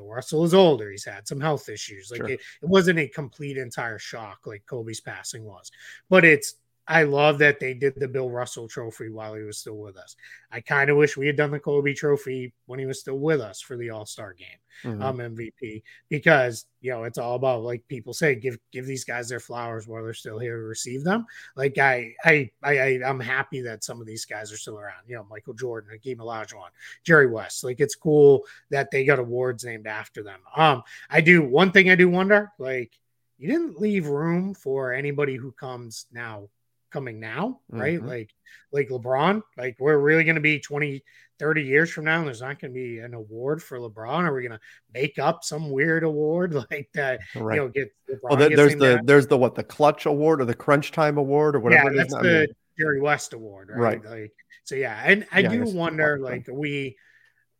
Bill 0.00 0.08
Russell 0.08 0.44
is 0.44 0.54
older. 0.54 0.90
He's 0.90 1.04
had 1.04 1.28
some 1.28 1.40
health 1.40 1.68
issues. 1.68 2.10
Like 2.10 2.18
sure. 2.18 2.30
it, 2.30 2.40
it 2.62 2.68
wasn't 2.68 2.98
a 2.98 3.08
complete 3.08 3.56
entire 3.56 3.98
shock 3.98 4.40
like 4.46 4.64
Kobe's 4.66 5.00
passing 5.00 5.44
was, 5.44 5.70
but 6.08 6.24
it's 6.24 6.54
I 6.90 7.04
love 7.04 7.38
that 7.38 7.60
they 7.60 7.72
did 7.72 7.94
the 7.94 8.08
Bill 8.08 8.28
Russell 8.28 8.66
trophy 8.66 9.10
while 9.10 9.34
he 9.34 9.42
was 9.42 9.58
still 9.58 9.76
with 9.76 9.96
us. 9.96 10.16
I 10.50 10.60
kind 10.60 10.90
of 10.90 10.96
wish 10.96 11.16
we 11.16 11.28
had 11.28 11.36
done 11.36 11.52
the 11.52 11.60
Kobe 11.60 11.94
trophy 11.94 12.52
when 12.66 12.80
he 12.80 12.86
was 12.86 12.98
still 12.98 13.20
with 13.20 13.40
us 13.40 13.60
for 13.60 13.76
the 13.76 13.90
All 13.90 14.04
Star 14.04 14.32
game, 14.32 14.48
mm-hmm. 14.82 15.00
um, 15.00 15.18
MVP, 15.18 15.84
because 16.08 16.66
you 16.80 16.90
know 16.90 17.04
it's 17.04 17.16
all 17.16 17.36
about 17.36 17.62
like 17.62 17.86
people 17.86 18.12
say, 18.12 18.34
give 18.34 18.58
give 18.72 18.86
these 18.86 19.04
guys 19.04 19.28
their 19.28 19.38
flowers 19.38 19.86
while 19.86 20.02
they're 20.02 20.12
still 20.12 20.40
here 20.40 20.56
to 20.56 20.64
receive 20.64 21.04
them. 21.04 21.26
Like 21.54 21.78
I 21.78 22.12
I 22.24 22.50
I, 22.60 22.78
I 22.78 23.08
am 23.08 23.20
happy 23.20 23.60
that 23.62 23.84
some 23.84 24.00
of 24.00 24.06
these 24.08 24.24
guys 24.24 24.52
are 24.52 24.56
still 24.58 24.76
around. 24.76 25.04
You 25.06 25.14
know, 25.14 25.26
Michael 25.30 25.54
Jordan, 25.54 25.90
Hakeem 25.92 26.18
Olajuwon, 26.18 26.70
Jerry 27.04 27.28
West. 27.28 27.62
Like 27.62 27.78
it's 27.78 27.94
cool 27.94 28.42
that 28.70 28.90
they 28.90 29.04
got 29.04 29.20
awards 29.20 29.64
named 29.64 29.86
after 29.86 30.24
them. 30.24 30.40
Um, 30.56 30.82
I 31.08 31.20
do 31.20 31.40
one 31.40 31.70
thing 31.70 31.88
I 31.88 31.94
do 31.94 32.08
wonder, 32.08 32.50
like 32.58 32.98
you 33.38 33.46
didn't 33.46 33.80
leave 33.80 34.08
room 34.08 34.54
for 34.54 34.92
anybody 34.92 35.36
who 35.36 35.52
comes 35.52 36.06
now 36.12 36.48
coming 36.90 37.20
now, 37.20 37.60
right? 37.68 37.98
Mm-hmm. 37.98 38.08
Like 38.08 38.34
like 38.72 38.88
LeBron, 38.88 39.42
like 39.56 39.76
we're 39.78 39.98
really 39.98 40.24
going 40.24 40.36
to 40.36 40.40
be 40.40 40.60
20 40.60 41.02
30 41.40 41.62
years 41.62 41.90
from 41.90 42.04
now 42.04 42.18
and 42.18 42.26
there's 42.26 42.42
not 42.42 42.60
going 42.60 42.70
to 42.70 42.74
be 42.74 42.98
an 42.98 43.14
award 43.14 43.62
for 43.62 43.78
LeBron 43.78 44.24
are 44.24 44.34
we 44.34 44.42
going 44.42 44.52
to 44.52 44.60
make 44.92 45.18
up 45.18 45.42
some 45.42 45.70
weird 45.70 46.04
award 46.04 46.52
like 46.70 46.90
that 46.92 47.20
right. 47.34 47.54
you 47.54 47.60
know 47.62 47.68
get 47.68 47.90
LeBron 48.10 48.18
well 48.22 48.36
there's 48.36 48.76
the 48.76 49.00
there's 49.04 49.26
the 49.26 49.38
what 49.38 49.54
the 49.54 49.64
clutch 49.64 50.04
award 50.04 50.42
or 50.42 50.44
the 50.44 50.54
crunch 50.54 50.92
time 50.92 51.16
award 51.16 51.56
or 51.56 51.60
whatever 51.60 51.90
yeah, 51.90 51.96
that's 51.96 52.12
the 52.12 52.18
I 52.18 52.40
mean, 52.40 52.46
Jerry 52.78 53.00
West 53.00 53.32
award 53.32 53.70
right? 53.70 54.04
right 54.04 54.20
like 54.20 54.32
so 54.64 54.74
yeah 54.74 55.00
and 55.02 55.26
I 55.32 55.40
yeah, 55.40 55.48
do 55.48 55.64
wonder 55.64 56.18
like 56.18 56.46
we 56.52 56.98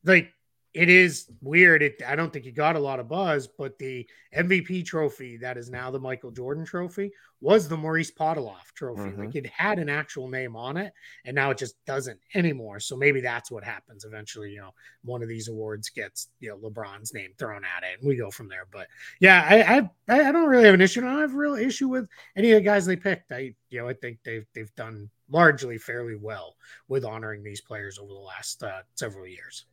like 0.05 0.31
it 0.73 0.89
is 0.89 1.27
weird. 1.41 1.83
It, 1.83 2.01
I 2.07 2.15
don't 2.15 2.33
think 2.33 2.45
he 2.45 2.53
got 2.53 2.77
a 2.77 2.81
lot 2.81 3.01
of 3.01 3.09
buzz, 3.09 3.49
but 3.49 3.77
the 3.79 4.07
MVP 4.37 4.85
trophy 4.85 5.37
that 5.39 5.57
is 5.57 5.69
now 5.69 5.91
the 5.91 5.99
Michael 5.99 6.31
Jordan 6.31 6.65
trophy 6.65 7.11
was 7.41 7.69
the 7.69 7.77
Maurice 7.77 8.13
Podoloff 8.13 8.73
trophy. 8.75 9.03
Mm-hmm. 9.03 9.21
Like 9.21 9.35
it 9.35 9.47
had 9.47 9.81
an 9.81 9.89
actual 9.89 10.29
name 10.29 10.55
on 10.55 10.77
it, 10.77 10.93
and 11.25 11.35
now 11.35 11.51
it 11.51 11.59
just 11.59 11.75
doesn't 11.87 12.21
anymore. 12.35 12.79
So 12.79 12.97
maybe 12.97 13.21
that's 13.21 13.51
what 13.51 13.65
happens 13.65 14.05
eventually. 14.05 14.53
You 14.53 14.61
know, 14.61 14.75
one 15.03 15.23
of 15.23 15.29
these 15.29 15.49
awards 15.49 15.89
gets 15.89 16.29
you 16.39 16.51
know 16.51 16.57
LeBron's 16.59 17.13
name 17.13 17.33
thrown 17.37 17.63
at 17.65 17.83
it, 17.83 17.99
and 17.99 18.09
we 18.09 18.17
go 18.17 18.31
from 18.31 18.49
there. 18.49 18.67
But 18.71 18.87
yeah, 19.19 19.45
I 19.49 19.89
I, 20.09 20.29
I 20.29 20.33
don't 20.33 20.49
really 20.49 20.67
have 20.67 20.75
an 20.75 20.81
issue. 20.81 21.01
I 21.01 21.11
don't 21.11 21.21
have 21.21 21.35
a 21.35 21.39
real 21.39 21.55
issue 21.55 21.89
with 21.89 22.09
any 22.37 22.53
of 22.53 22.59
the 22.59 22.65
guys 22.65 22.87
they 22.87 22.97
picked. 22.97 23.33
I 23.33 23.55
you 23.71 23.81
know 23.81 23.89
I 23.89 23.95
think 23.95 24.19
they've 24.25 24.47
they've 24.55 24.75
done 24.77 25.11
largely 25.29 25.79
fairly 25.79 26.17
well 26.17 26.55
with 26.89 27.05
honoring 27.05 27.43
these 27.43 27.61
players 27.61 27.99
over 27.99 28.13
the 28.13 28.19
last 28.19 28.63
uh, 28.63 28.83
several 28.95 29.27
years. 29.27 29.65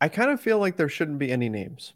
I 0.00 0.08
kind 0.08 0.30
of 0.30 0.40
feel 0.40 0.58
like 0.58 0.76
there 0.76 0.88
shouldn't 0.88 1.18
be 1.18 1.30
any 1.30 1.48
names. 1.48 1.94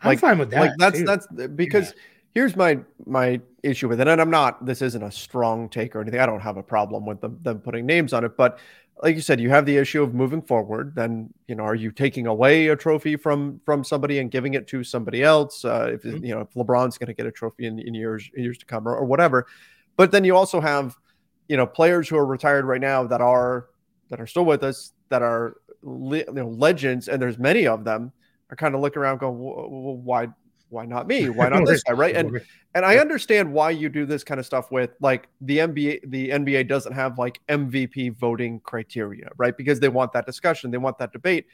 I'm 0.00 0.08
like, 0.10 0.18
fine 0.20 0.38
with 0.38 0.50
that. 0.50 0.60
Like 0.60 0.72
that's 0.78 0.98
too. 0.98 1.04
that's 1.04 1.26
because 1.54 1.88
yeah. 1.88 2.02
here's 2.34 2.56
my 2.56 2.80
my 3.06 3.40
issue 3.62 3.88
with 3.88 4.00
it, 4.00 4.08
and 4.08 4.20
I'm 4.20 4.30
not. 4.30 4.64
This 4.64 4.82
isn't 4.82 5.02
a 5.02 5.10
strong 5.10 5.68
take 5.68 5.96
or 5.96 6.00
anything. 6.00 6.20
I 6.20 6.26
don't 6.26 6.40
have 6.40 6.56
a 6.56 6.62
problem 6.62 7.06
with 7.06 7.20
them 7.20 7.38
them 7.42 7.60
putting 7.60 7.86
names 7.86 8.12
on 8.12 8.24
it, 8.24 8.36
but 8.36 8.58
like 9.02 9.16
you 9.16 9.22
said, 9.22 9.40
you 9.40 9.50
have 9.50 9.66
the 9.66 9.76
issue 9.76 10.02
of 10.02 10.14
moving 10.14 10.40
forward. 10.40 10.94
Then 10.94 11.32
you 11.48 11.54
know, 11.54 11.64
are 11.64 11.74
you 11.74 11.90
taking 11.90 12.26
away 12.26 12.68
a 12.68 12.76
trophy 12.76 13.16
from 13.16 13.60
from 13.64 13.82
somebody 13.82 14.18
and 14.18 14.30
giving 14.30 14.54
it 14.54 14.66
to 14.68 14.84
somebody 14.84 15.22
else? 15.22 15.64
Uh, 15.64 15.90
if 15.94 16.02
mm-hmm. 16.02 16.24
you 16.24 16.34
know, 16.34 16.42
if 16.42 16.54
LeBron's 16.54 16.98
going 16.98 17.08
to 17.08 17.14
get 17.14 17.26
a 17.26 17.32
trophy 17.32 17.66
in, 17.66 17.78
in 17.78 17.94
years 17.94 18.30
years 18.36 18.58
to 18.58 18.66
come 18.66 18.86
or, 18.86 18.94
or 18.94 19.04
whatever, 19.04 19.46
but 19.96 20.12
then 20.12 20.24
you 20.24 20.36
also 20.36 20.60
have 20.60 20.96
you 21.48 21.56
know 21.56 21.66
players 21.66 22.08
who 22.08 22.16
are 22.16 22.26
retired 22.26 22.64
right 22.64 22.80
now 22.80 23.04
that 23.04 23.20
are 23.20 23.68
that 24.10 24.20
are 24.20 24.26
still 24.26 24.44
with 24.44 24.62
us 24.62 24.92
that 25.08 25.22
are 25.22 25.56
you 25.84 26.24
know, 26.32 26.48
legends, 26.48 27.08
and 27.08 27.20
there's 27.20 27.38
many 27.38 27.66
of 27.66 27.84
them, 27.84 28.12
are 28.50 28.56
kind 28.56 28.74
of 28.74 28.80
looking 28.80 29.02
around 29.02 29.18
going, 29.18 29.38
well, 29.38 29.96
why 29.96 30.28
why 30.70 30.84
not 30.84 31.06
me? 31.06 31.28
Why 31.28 31.48
not 31.48 31.66
this 31.66 31.82
guy? 31.82 31.92
Right. 31.92 32.16
And 32.16 32.40
and 32.74 32.84
I 32.84 32.98
understand 32.98 33.52
why 33.52 33.70
you 33.70 33.88
do 33.88 34.04
this 34.04 34.24
kind 34.24 34.40
of 34.40 34.46
stuff 34.46 34.70
with 34.70 34.90
like 35.00 35.28
the 35.40 35.58
NBA, 35.58 36.10
the 36.10 36.30
NBA 36.30 36.68
doesn't 36.68 36.92
have 36.92 37.18
like 37.18 37.40
MVP 37.48 38.16
voting 38.16 38.60
criteria, 38.60 39.30
right? 39.36 39.56
Because 39.56 39.80
they 39.80 39.88
want 39.88 40.12
that 40.12 40.26
discussion, 40.26 40.70
they 40.70 40.78
want 40.78 40.98
that 40.98 41.12
debate. 41.12 41.46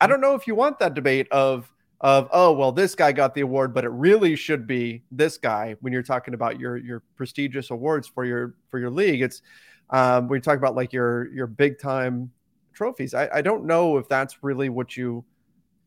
I 0.00 0.06
don't 0.06 0.20
know 0.20 0.34
if 0.34 0.46
you 0.46 0.54
want 0.54 0.78
that 0.80 0.94
debate 0.94 1.28
of 1.30 1.70
of 2.00 2.28
oh 2.32 2.52
well 2.52 2.72
this 2.72 2.94
guy 2.94 3.12
got 3.12 3.34
the 3.34 3.40
award 3.40 3.72
but 3.72 3.84
it 3.84 3.88
really 3.88 4.34
should 4.34 4.66
be 4.66 5.02
this 5.12 5.38
guy 5.38 5.76
when 5.80 5.92
you're 5.92 6.02
talking 6.02 6.34
about 6.34 6.58
your 6.58 6.76
your 6.76 7.02
prestigious 7.16 7.70
awards 7.70 8.08
for 8.08 8.24
your 8.24 8.56
for 8.68 8.78
your 8.80 8.90
league 8.90 9.22
it's 9.22 9.42
um 9.90 10.28
when 10.28 10.36
you 10.36 10.42
talk 10.42 10.58
about 10.58 10.74
like 10.74 10.92
your 10.92 11.32
your 11.32 11.46
big 11.46 11.78
time 11.78 12.30
trophies. 12.74 13.14
I, 13.14 13.28
I 13.32 13.42
don't 13.42 13.64
know 13.64 13.96
if 13.96 14.08
that's 14.08 14.42
really 14.42 14.68
what 14.68 14.96
you 14.96 15.24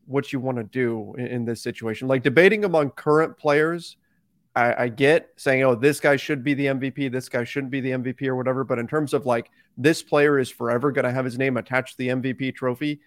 what 0.06 0.32
you 0.32 0.40
want 0.40 0.56
to 0.56 0.64
do 0.64 1.14
in, 1.18 1.26
in, 1.26 1.44
this 1.44 1.60
situation. 1.60 2.08
Like 2.08 2.22
debating 2.22 2.64
among 2.64 2.92
current 2.92 3.36
players, 3.36 3.98
I, 4.56 4.84
I, 4.84 4.88
get 4.88 5.28
saying, 5.36 5.62
oh, 5.64 5.74
this 5.74 6.00
guy 6.00 6.16
should 6.16 6.42
be 6.42 6.54
the 6.54 6.66
MVP, 6.66 7.12
this 7.12 7.28
guy 7.28 7.44
shouldn't 7.44 7.70
be 7.70 7.82
the 7.82 7.90
MVP 7.90 8.26
or 8.26 8.34
whatever. 8.34 8.64
But 8.64 8.78
in 8.78 8.88
terms 8.88 9.12
of 9.12 9.26
like 9.26 9.50
this 9.76 10.02
player 10.02 10.38
is 10.38 10.48
forever 10.48 10.90
going 10.92 11.04
to 11.04 11.12
have 11.12 11.26
his 11.26 11.36
name 11.36 11.58
attached 11.58 11.92
to 11.92 11.98
the 11.98 12.08
MVP 12.08 12.54
trophy, 12.54 13.00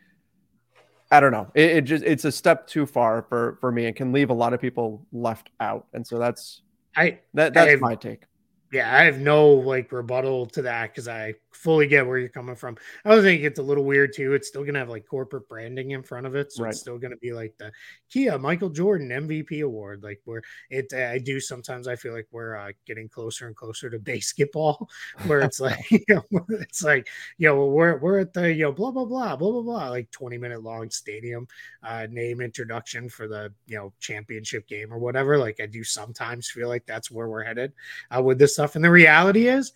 I 1.12 1.20
don't 1.20 1.32
know. 1.32 1.52
It, 1.56 1.72
it, 1.72 1.82
just 1.82 2.04
it's 2.06 2.24
a 2.24 2.32
step 2.32 2.68
too 2.68 2.86
far 2.86 3.24
for 3.24 3.58
for 3.60 3.72
me 3.72 3.88
and 3.88 3.96
can 3.96 4.14
leave 4.14 4.30
a 4.30 4.34
lot 4.34 4.54
of 4.54 4.62
people 4.62 5.06
left 5.12 5.50
out. 5.60 5.88
And 5.94 6.06
so 6.06 6.20
that's 6.20 6.62
I 6.96 7.20
that 7.34 7.54
that's 7.54 7.72
I, 7.72 7.76
my 7.78 7.96
take. 7.96 8.24
Yeah, 8.72 8.96
I 8.96 9.04
have 9.04 9.20
no 9.20 9.50
like 9.50 9.92
rebuttal 9.92 10.46
to 10.48 10.62
that 10.62 10.92
because 10.92 11.10
I 11.10 11.34
fully 11.52 11.88
get 11.88 12.08
where 12.08 12.18
you're 12.18 12.30
coming 12.30 12.56
from. 12.56 12.78
I 13.04 13.10
also 13.10 13.22
think 13.22 13.44
it's 13.44 13.60
a 13.60 13.64
little 13.64 13.84
weird 13.84 14.14
too. 14.16 14.34
It's 14.34 14.48
still 14.48 14.64
gonna 14.64 14.80
have 14.80 14.88
like 14.88 15.06
corporate 15.06 15.50
branding 15.50 15.92
in 15.92 16.04
front 16.04 16.26
of 16.26 16.36
it, 16.36 16.54
so 16.54 16.64
right. 16.64 16.70
it's 16.70 16.80
still 16.80 16.98
gonna 16.98 17.18
be 17.18 17.34
like 17.34 17.54
the 17.58 17.70
Kia 18.10 18.38
Michael 18.40 18.70
Jordan 18.70 19.10
MVP 19.10 19.62
award. 19.64 20.04
Like 20.04 20.22
where 20.24 20.42
it, 20.70 20.94
I 20.94 21.18
do 21.18 21.42
sometimes 21.42 21.86
I 21.90 21.98
feel 21.98 22.14
like 22.14 22.28
we're 22.32 22.56
uh, 22.56 22.72
getting 22.88 23.10
closer 23.10 23.48
and 23.48 23.56
closer 23.58 23.90
to 23.90 24.00
basketball, 24.00 24.90
where 25.28 25.42
it's 25.42 25.60
like 25.60 25.92
you 25.92 26.00
know, 26.08 26.24
it's 26.50 26.82
like 26.82 27.10
you 27.38 27.50
know 27.50 27.66
we're 27.66 27.98
we're 27.98 28.20
at 28.20 28.32
the 28.32 28.54
you 28.54 28.64
know 28.64 28.72
blah 28.72 28.92
blah 28.92 29.04
blah 29.04 29.36
blah 29.36 29.52
blah 29.52 29.62
blah 29.62 29.90
like 29.90 30.10
20 30.12 30.38
minute 30.38 30.64
long 30.64 30.90
stadium 30.90 31.46
uh, 31.84 32.08
name 32.10 32.40
introduction 32.40 33.10
for 33.10 33.28
the 33.28 33.54
you 33.68 33.76
know 33.76 33.92
championship 34.00 34.66
game 34.68 34.94
or 34.94 34.98
whatever. 34.98 35.38
Like 35.38 35.60
I 35.60 35.66
do 35.66 35.84
sometimes 35.84 36.50
feel 36.50 36.70
like 36.70 36.86
that's 36.86 37.12
where 37.12 37.28
we're 37.28 37.44
headed 37.44 37.74
uh, 38.16 38.22
with 38.24 38.40
this 38.40 38.61
stuff, 38.62 38.76
and 38.76 38.86
the 38.86 38.92
reality 38.92 39.48
is 39.48 39.74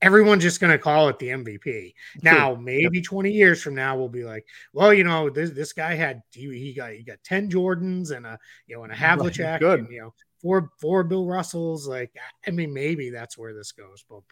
everyone's 0.00 0.42
just 0.42 0.60
going 0.60 0.70
to 0.70 0.78
call 0.78 1.08
it 1.08 1.18
the 1.18 1.28
MVP. 1.28 1.94
Hmm. 2.14 2.20
Now, 2.22 2.54
maybe 2.54 2.98
yep. 2.98 3.04
20 3.04 3.30
years 3.30 3.62
from 3.62 3.74
now, 3.74 3.96
we'll 3.96 4.08
be 4.08 4.24
like, 4.24 4.46
well, 4.72 4.94
you 4.94 5.04
know, 5.04 5.28
this 5.28 5.50
this 5.50 5.72
guy 5.72 5.94
had 5.94 6.22
he, 6.32 6.48
he 6.58 6.72
got 6.72 6.92
he 6.92 7.02
got 7.02 7.18
10 7.24 7.50
Jordans 7.50 8.16
and 8.16 8.26
a 8.26 8.38
you 8.66 8.76
know 8.76 8.84
and 8.84 8.92
a 8.92 8.96
Havlicek, 8.96 9.60
Good. 9.60 9.80
And, 9.80 9.90
you 9.90 10.02
know, 10.02 10.14
four 10.40 10.70
four 10.78 11.04
Bill 11.04 11.26
Russells. 11.26 11.86
Like, 11.86 12.14
I 12.46 12.50
mean, 12.50 12.72
maybe 12.72 13.10
that's 13.10 13.36
where 13.36 13.54
this 13.54 13.72
goes, 13.72 14.04
but, 14.08 14.22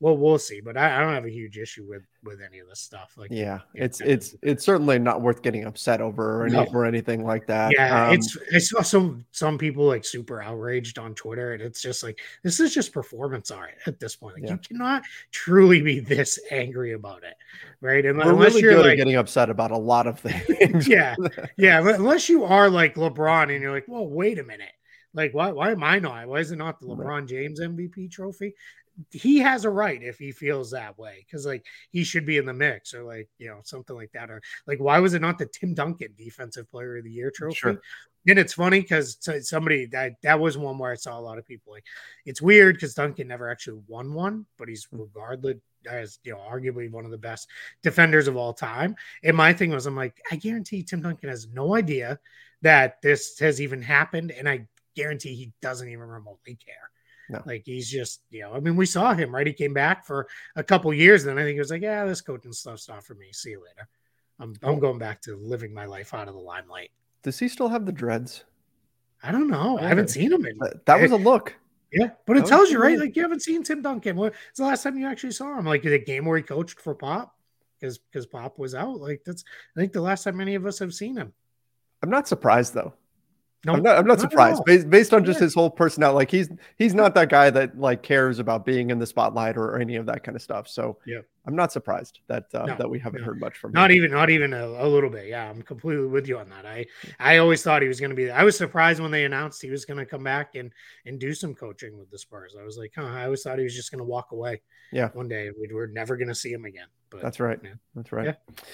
well, 0.00 0.16
we'll 0.16 0.38
see. 0.38 0.60
But 0.60 0.76
I, 0.76 0.96
I, 0.96 1.00
don't 1.00 1.14
have 1.14 1.24
a 1.24 1.30
huge 1.30 1.58
issue 1.58 1.84
with 1.88 2.02
with 2.24 2.40
any 2.40 2.60
of 2.60 2.68
this 2.68 2.80
stuff. 2.80 3.14
Like, 3.16 3.30
yeah, 3.30 3.60
it's 3.74 4.00
it's 4.00 4.34
it's 4.42 4.64
certainly 4.64 4.98
not 4.98 5.20
worth 5.20 5.42
getting 5.42 5.64
upset 5.64 6.00
over 6.00 6.44
or, 6.44 6.48
no. 6.48 6.66
or 6.72 6.84
anything 6.84 7.24
like 7.24 7.46
that. 7.46 7.72
Yeah, 7.72 8.08
um, 8.08 8.14
it's 8.14 8.36
I 8.54 8.58
saw 8.58 8.82
some 8.82 9.24
some 9.32 9.58
people 9.58 9.84
like 9.84 10.04
super 10.04 10.42
outraged 10.42 10.98
on 10.98 11.14
Twitter, 11.14 11.52
and 11.52 11.62
it's 11.62 11.82
just 11.82 12.02
like 12.02 12.20
this 12.42 12.60
is 12.60 12.72
just 12.72 12.92
performance 12.92 13.50
art 13.50 13.74
at 13.86 13.98
this 13.98 14.16
point. 14.16 14.36
Like, 14.36 14.44
yeah. 14.44 14.52
you 14.52 14.58
cannot 14.58 15.02
truly 15.30 15.82
be 15.82 16.00
this 16.00 16.38
angry 16.50 16.92
about 16.92 17.24
it, 17.24 17.34
right? 17.80 18.04
And, 18.04 18.18
We're 18.18 18.32
unless 18.32 18.54
really 18.54 18.62
you're 18.62 18.82
like, 18.82 18.96
getting 18.96 19.16
upset 19.16 19.50
about 19.50 19.70
a 19.70 19.78
lot 19.78 20.06
of 20.06 20.20
things. 20.20 20.86
yeah, 20.88 21.14
yeah, 21.56 21.80
unless 21.80 22.28
you 22.28 22.44
are 22.44 22.70
like 22.70 22.94
LeBron 22.94 23.52
and 23.52 23.62
you're 23.62 23.72
like, 23.72 23.88
well, 23.88 24.06
wait 24.06 24.38
a 24.38 24.44
minute 24.44 24.72
like, 25.14 25.34
why 25.34 25.52
why 25.52 25.72
am 25.72 25.82
I 25.82 25.98
not? 25.98 26.26
Why 26.26 26.38
is 26.38 26.52
it 26.52 26.56
not 26.56 26.80
the 26.80 26.86
LeBron 26.86 27.28
James 27.28 27.60
MVP 27.60 28.10
trophy? 28.10 28.54
He 29.10 29.38
has 29.38 29.64
a 29.64 29.70
right 29.70 30.02
if 30.02 30.18
he 30.18 30.32
feels 30.32 30.70
that 30.70 30.98
way 30.98 31.24
because 31.26 31.46
like 31.46 31.64
he 31.90 32.04
should 32.04 32.26
be 32.26 32.36
in 32.36 32.44
the 32.44 32.52
mix 32.52 32.92
or 32.92 33.04
like 33.04 33.28
you 33.38 33.48
know 33.48 33.60
something 33.64 33.96
like 33.96 34.12
that 34.12 34.30
or 34.30 34.42
like 34.66 34.80
why 34.80 34.98
was 34.98 35.14
it 35.14 35.22
not 35.22 35.38
the 35.38 35.46
Tim 35.46 35.74
Duncan 35.74 36.14
Defensive 36.16 36.70
Player 36.70 36.98
of 36.98 37.04
the 37.04 37.10
Year 37.10 37.30
trophy? 37.34 37.54
Sure. 37.54 37.80
And 38.28 38.38
it's 38.38 38.52
funny 38.52 38.80
because 38.80 39.18
somebody 39.48 39.86
that 39.86 40.12
that 40.22 40.38
was 40.38 40.56
one 40.56 40.78
where 40.78 40.92
I 40.92 40.96
saw 40.96 41.18
a 41.18 41.20
lot 41.20 41.38
of 41.38 41.46
people 41.46 41.72
like 41.72 41.84
it's 42.24 42.42
weird 42.42 42.76
because 42.76 42.94
Duncan 42.94 43.28
never 43.28 43.50
actually 43.50 43.80
won 43.88 44.14
one, 44.14 44.46
but 44.58 44.68
he's 44.68 44.84
hmm. 44.84 45.00
regarded 45.00 45.60
as 45.90 46.20
you 46.22 46.32
know 46.32 46.38
arguably 46.38 46.90
one 46.90 47.04
of 47.04 47.10
the 47.10 47.18
best 47.18 47.48
defenders 47.82 48.28
of 48.28 48.36
all 48.36 48.52
time. 48.52 48.94
And 49.24 49.36
my 49.36 49.52
thing 49.52 49.70
was 49.70 49.86
I'm 49.86 49.96
like 49.96 50.20
I 50.30 50.36
guarantee 50.36 50.82
Tim 50.82 51.02
Duncan 51.02 51.30
has 51.30 51.48
no 51.48 51.74
idea 51.74 52.20
that 52.62 53.02
this 53.02 53.38
has 53.40 53.60
even 53.60 53.82
happened, 53.82 54.30
and 54.30 54.48
I 54.48 54.66
guarantee 54.94 55.34
he 55.34 55.52
doesn't 55.60 55.88
even 55.88 56.06
remotely 56.06 56.54
care. 56.54 56.90
No. 57.30 57.42
Like 57.46 57.62
he's 57.64 57.88
just, 57.88 58.22
you 58.30 58.42
know, 58.42 58.52
I 58.52 58.60
mean, 58.60 58.76
we 58.76 58.86
saw 58.86 59.14
him, 59.14 59.34
right? 59.34 59.46
He 59.46 59.52
came 59.52 59.72
back 59.72 60.04
for 60.04 60.28
a 60.56 60.62
couple 60.62 60.92
years, 60.92 61.24
and 61.24 61.30
then 61.30 61.42
I 61.42 61.46
think 61.46 61.54
he 61.54 61.60
was 61.60 61.70
like, 61.70 61.82
Yeah, 61.82 62.04
this 62.04 62.20
coaching 62.20 62.52
stuff's 62.52 62.88
not 62.88 63.04
for 63.04 63.14
me. 63.14 63.32
See 63.32 63.50
you 63.50 63.62
later. 63.62 63.88
I'm 64.38 64.54
I'm 64.62 64.80
going 64.80 64.98
back 64.98 65.22
to 65.22 65.36
living 65.36 65.72
my 65.72 65.86
life 65.86 66.14
out 66.14 66.28
of 66.28 66.34
the 66.34 66.40
limelight. 66.40 66.90
Does 67.22 67.38
he 67.38 67.48
still 67.48 67.68
have 67.68 67.86
the 67.86 67.92
dreads? 67.92 68.44
I 69.22 69.30
don't 69.30 69.48
know. 69.48 69.78
I 69.78 69.86
haven't 69.86 70.10
seen 70.10 70.32
him 70.32 70.44
in 70.44 70.58
that 70.84 71.00
was 71.00 71.12
a 71.12 71.16
look. 71.16 71.54
Yeah, 71.92 72.10
but 72.26 72.38
it 72.38 72.46
tells 72.46 72.70
you, 72.70 72.80
right? 72.80 72.98
Like 72.98 73.14
you 73.14 73.22
haven't 73.22 73.42
seen 73.42 73.62
Tim 73.62 73.82
Duncan. 73.82 74.16
When's 74.16 74.34
the 74.56 74.64
last 74.64 74.82
time 74.82 74.98
you 74.98 75.06
actually 75.06 75.32
saw 75.32 75.58
him? 75.58 75.66
Like 75.66 75.82
the 75.82 75.98
game 75.98 76.24
where 76.24 76.38
he 76.38 76.42
coached 76.42 76.80
for 76.80 76.94
Pop? 76.94 77.36
Because 77.78 77.98
because 77.98 78.26
Pop 78.26 78.58
was 78.58 78.74
out. 78.74 78.98
Like 78.98 79.22
that's 79.24 79.44
I 79.76 79.80
think 79.80 79.92
the 79.92 80.00
last 80.00 80.24
time 80.24 80.40
any 80.40 80.54
of 80.54 80.66
us 80.66 80.78
have 80.78 80.94
seen 80.94 81.16
him. 81.16 81.32
I'm 82.02 82.10
not 82.10 82.26
surprised 82.26 82.74
though. 82.74 82.94
No, 83.64 83.74
I'm 83.74 83.82
not, 83.82 83.96
I'm 83.96 84.06
not, 84.06 84.18
not 84.18 84.20
surprised 84.20 84.64
based, 84.64 84.90
based 84.90 85.14
on 85.14 85.24
just 85.24 85.38
his 85.38 85.54
whole 85.54 85.70
personality. 85.70 86.16
Like 86.16 86.30
he's 86.32 86.50
he's 86.78 86.94
not 86.94 87.14
that 87.14 87.28
guy 87.28 87.48
that 87.50 87.78
like 87.78 88.02
cares 88.02 88.40
about 88.40 88.64
being 88.64 88.90
in 88.90 88.98
the 88.98 89.06
spotlight 89.06 89.56
or, 89.56 89.66
or 89.66 89.78
any 89.78 89.94
of 89.94 90.06
that 90.06 90.24
kind 90.24 90.34
of 90.34 90.42
stuff. 90.42 90.66
So 90.66 90.98
yeah, 91.06 91.20
I'm 91.46 91.54
not 91.54 91.70
surprised 91.70 92.18
that 92.26 92.46
uh, 92.54 92.66
no, 92.66 92.76
that 92.76 92.90
we 92.90 92.98
haven't 92.98 93.20
no. 93.20 93.26
heard 93.26 93.38
much 93.38 93.56
from 93.56 93.70
him. 93.70 93.74
not 93.74 93.92
him. 93.92 93.98
even 93.98 94.10
not 94.10 94.30
even 94.30 94.52
a, 94.52 94.66
a, 94.66 94.88
little 94.88 95.10
bit. 95.10 95.28
Yeah, 95.28 95.48
I'm 95.48 95.62
completely 95.62 96.06
with 96.06 96.26
you 96.26 96.38
on 96.38 96.48
that. 96.50 96.66
I 96.66 96.86
I 97.20 97.36
always 97.36 97.62
thought 97.62 97.82
he 97.82 97.88
was 97.88 98.00
going 98.00 98.10
to 98.10 98.16
be. 98.16 98.32
I 98.32 98.42
was 98.42 98.58
surprised 98.58 99.00
when 99.00 99.12
they 99.12 99.24
announced 99.24 99.62
he 99.62 99.70
was 99.70 99.84
going 99.84 99.98
to 99.98 100.06
come 100.06 100.24
back 100.24 100.56
and 100.56 100.72
and 101.06 101.20
do 101.20 101.32
some 101.32 101.54
coaching 101.54 101.96
with 101.96 102.10
the 102.10 102.18
Spurs. 102.18 102.56
I 102.60 102.64
was 102.64 102.78
like, 102.78 102.92
huh, 102.96 103.06
I 103.06 103.24
always 103.26 103.44
thought 103.44 103.58
he 103.58 103.64
was 103.64 103.76
just 103.76 103.92
going 103.92 104.00
to 104.00 104.04
walk 104.04 104.32
away. 104.32 104.60
Yeah, 104.90 105.10
one 105.12 105.28
day 105.28 105.50
we, 105.56 105.72
are 105.72 105.86
never 105.86 106.16
going 106.16 106.28
to 106.28 106.34
see 106.34 106.50
him 106.52 106.64
again. 106.64 106.88
But 107.10 107.22
that's 107.22 107.38
right. 107.38 107.60
Yeah. 107.62 107.74
That's 107.94 108.10
right. 108.10 108.26
Yeah. 108.26 108.64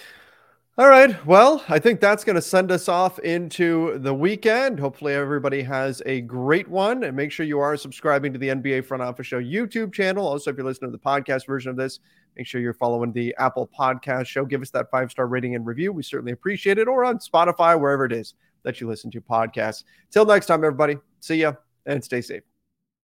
All 0.78 0.88
right. 0.88 1.26
Well, 1.26 1.64
I 1.68 1.80
think 1.80 1.98
that's 1.98 2.22
going 2.22 2.36
to 2.36 2.42
send 2.42 2.70
us 2.70 2.88
off 2.88 3.18
into 3.18 3.98
the 3.98 4.14
weekend. 4.14 4.78
Hopefully, 4.78 5.12
everybody 5.12 5.60
has 5.62 6.00
a 6.06 6.20
great 6.20 6.68
one. 6.68 7.02
And 7.02 7.16
make 7.16 7.32
sure 7.32 7.44
you 7.44 7.58
are 7.58 7.76
subscribing 7.76 8.32
to 8.32 8.38
the 8.38 8.50
NBA 8.50 8.84
Front 8.84 9.02
Office 9.02 9.26
Show 9.26 9.42
YouTube 9.42 9.92
channel. 9.92 10.24
Also, 10.24 10.50
if 10.50 10.56
you're 10.56 10.64
listening 10.64 10.92
to 10.92 10.96
the 10.96 11.02
podcast 11.02 11.48
version 11.48 11.70
of 11.70 11.76
this, 11.76 11.98
make 12.36 12.46
sure 12.46 12.60
you're 12.60 12.74
following 12.74 13.10
the 13.10 13.34
Apple 13.40 13.68
Podcast 13.76 14.26
Show. 14.26 14.44
Give 14.44 14.62
us 14.62 14.70
that 14.70 14.88
five 14.88 15.10
star 15.10 15.26
rating 15.26 15.56
and 15.56 15.66
review. 15.66 15.92
We 15.92 16.04
certainly 16.04 16.30
appreciate 16.30 16.78
it. 16.78 16.86
Or 16.86 17.04
on 17.04 17.18
Spotify, 17.18 17.76
wherever 17.76 18.04
it 18.04 18.12
is 18.12 18.34
that 18.62 18.80
you 18.80 18.86
listen 18.86 19.10
to 19.10 19.20
podcasts. 19.20 19.82
Till 20.12 20.26
next 20.26 20.46
time, 20.46 20.62
everybody. 20.62 20.96
See 21.18 21.40
ya 21.40 21.54
and 21.86 22.04
stay 22.04 22.20
safe. 22.20 22.47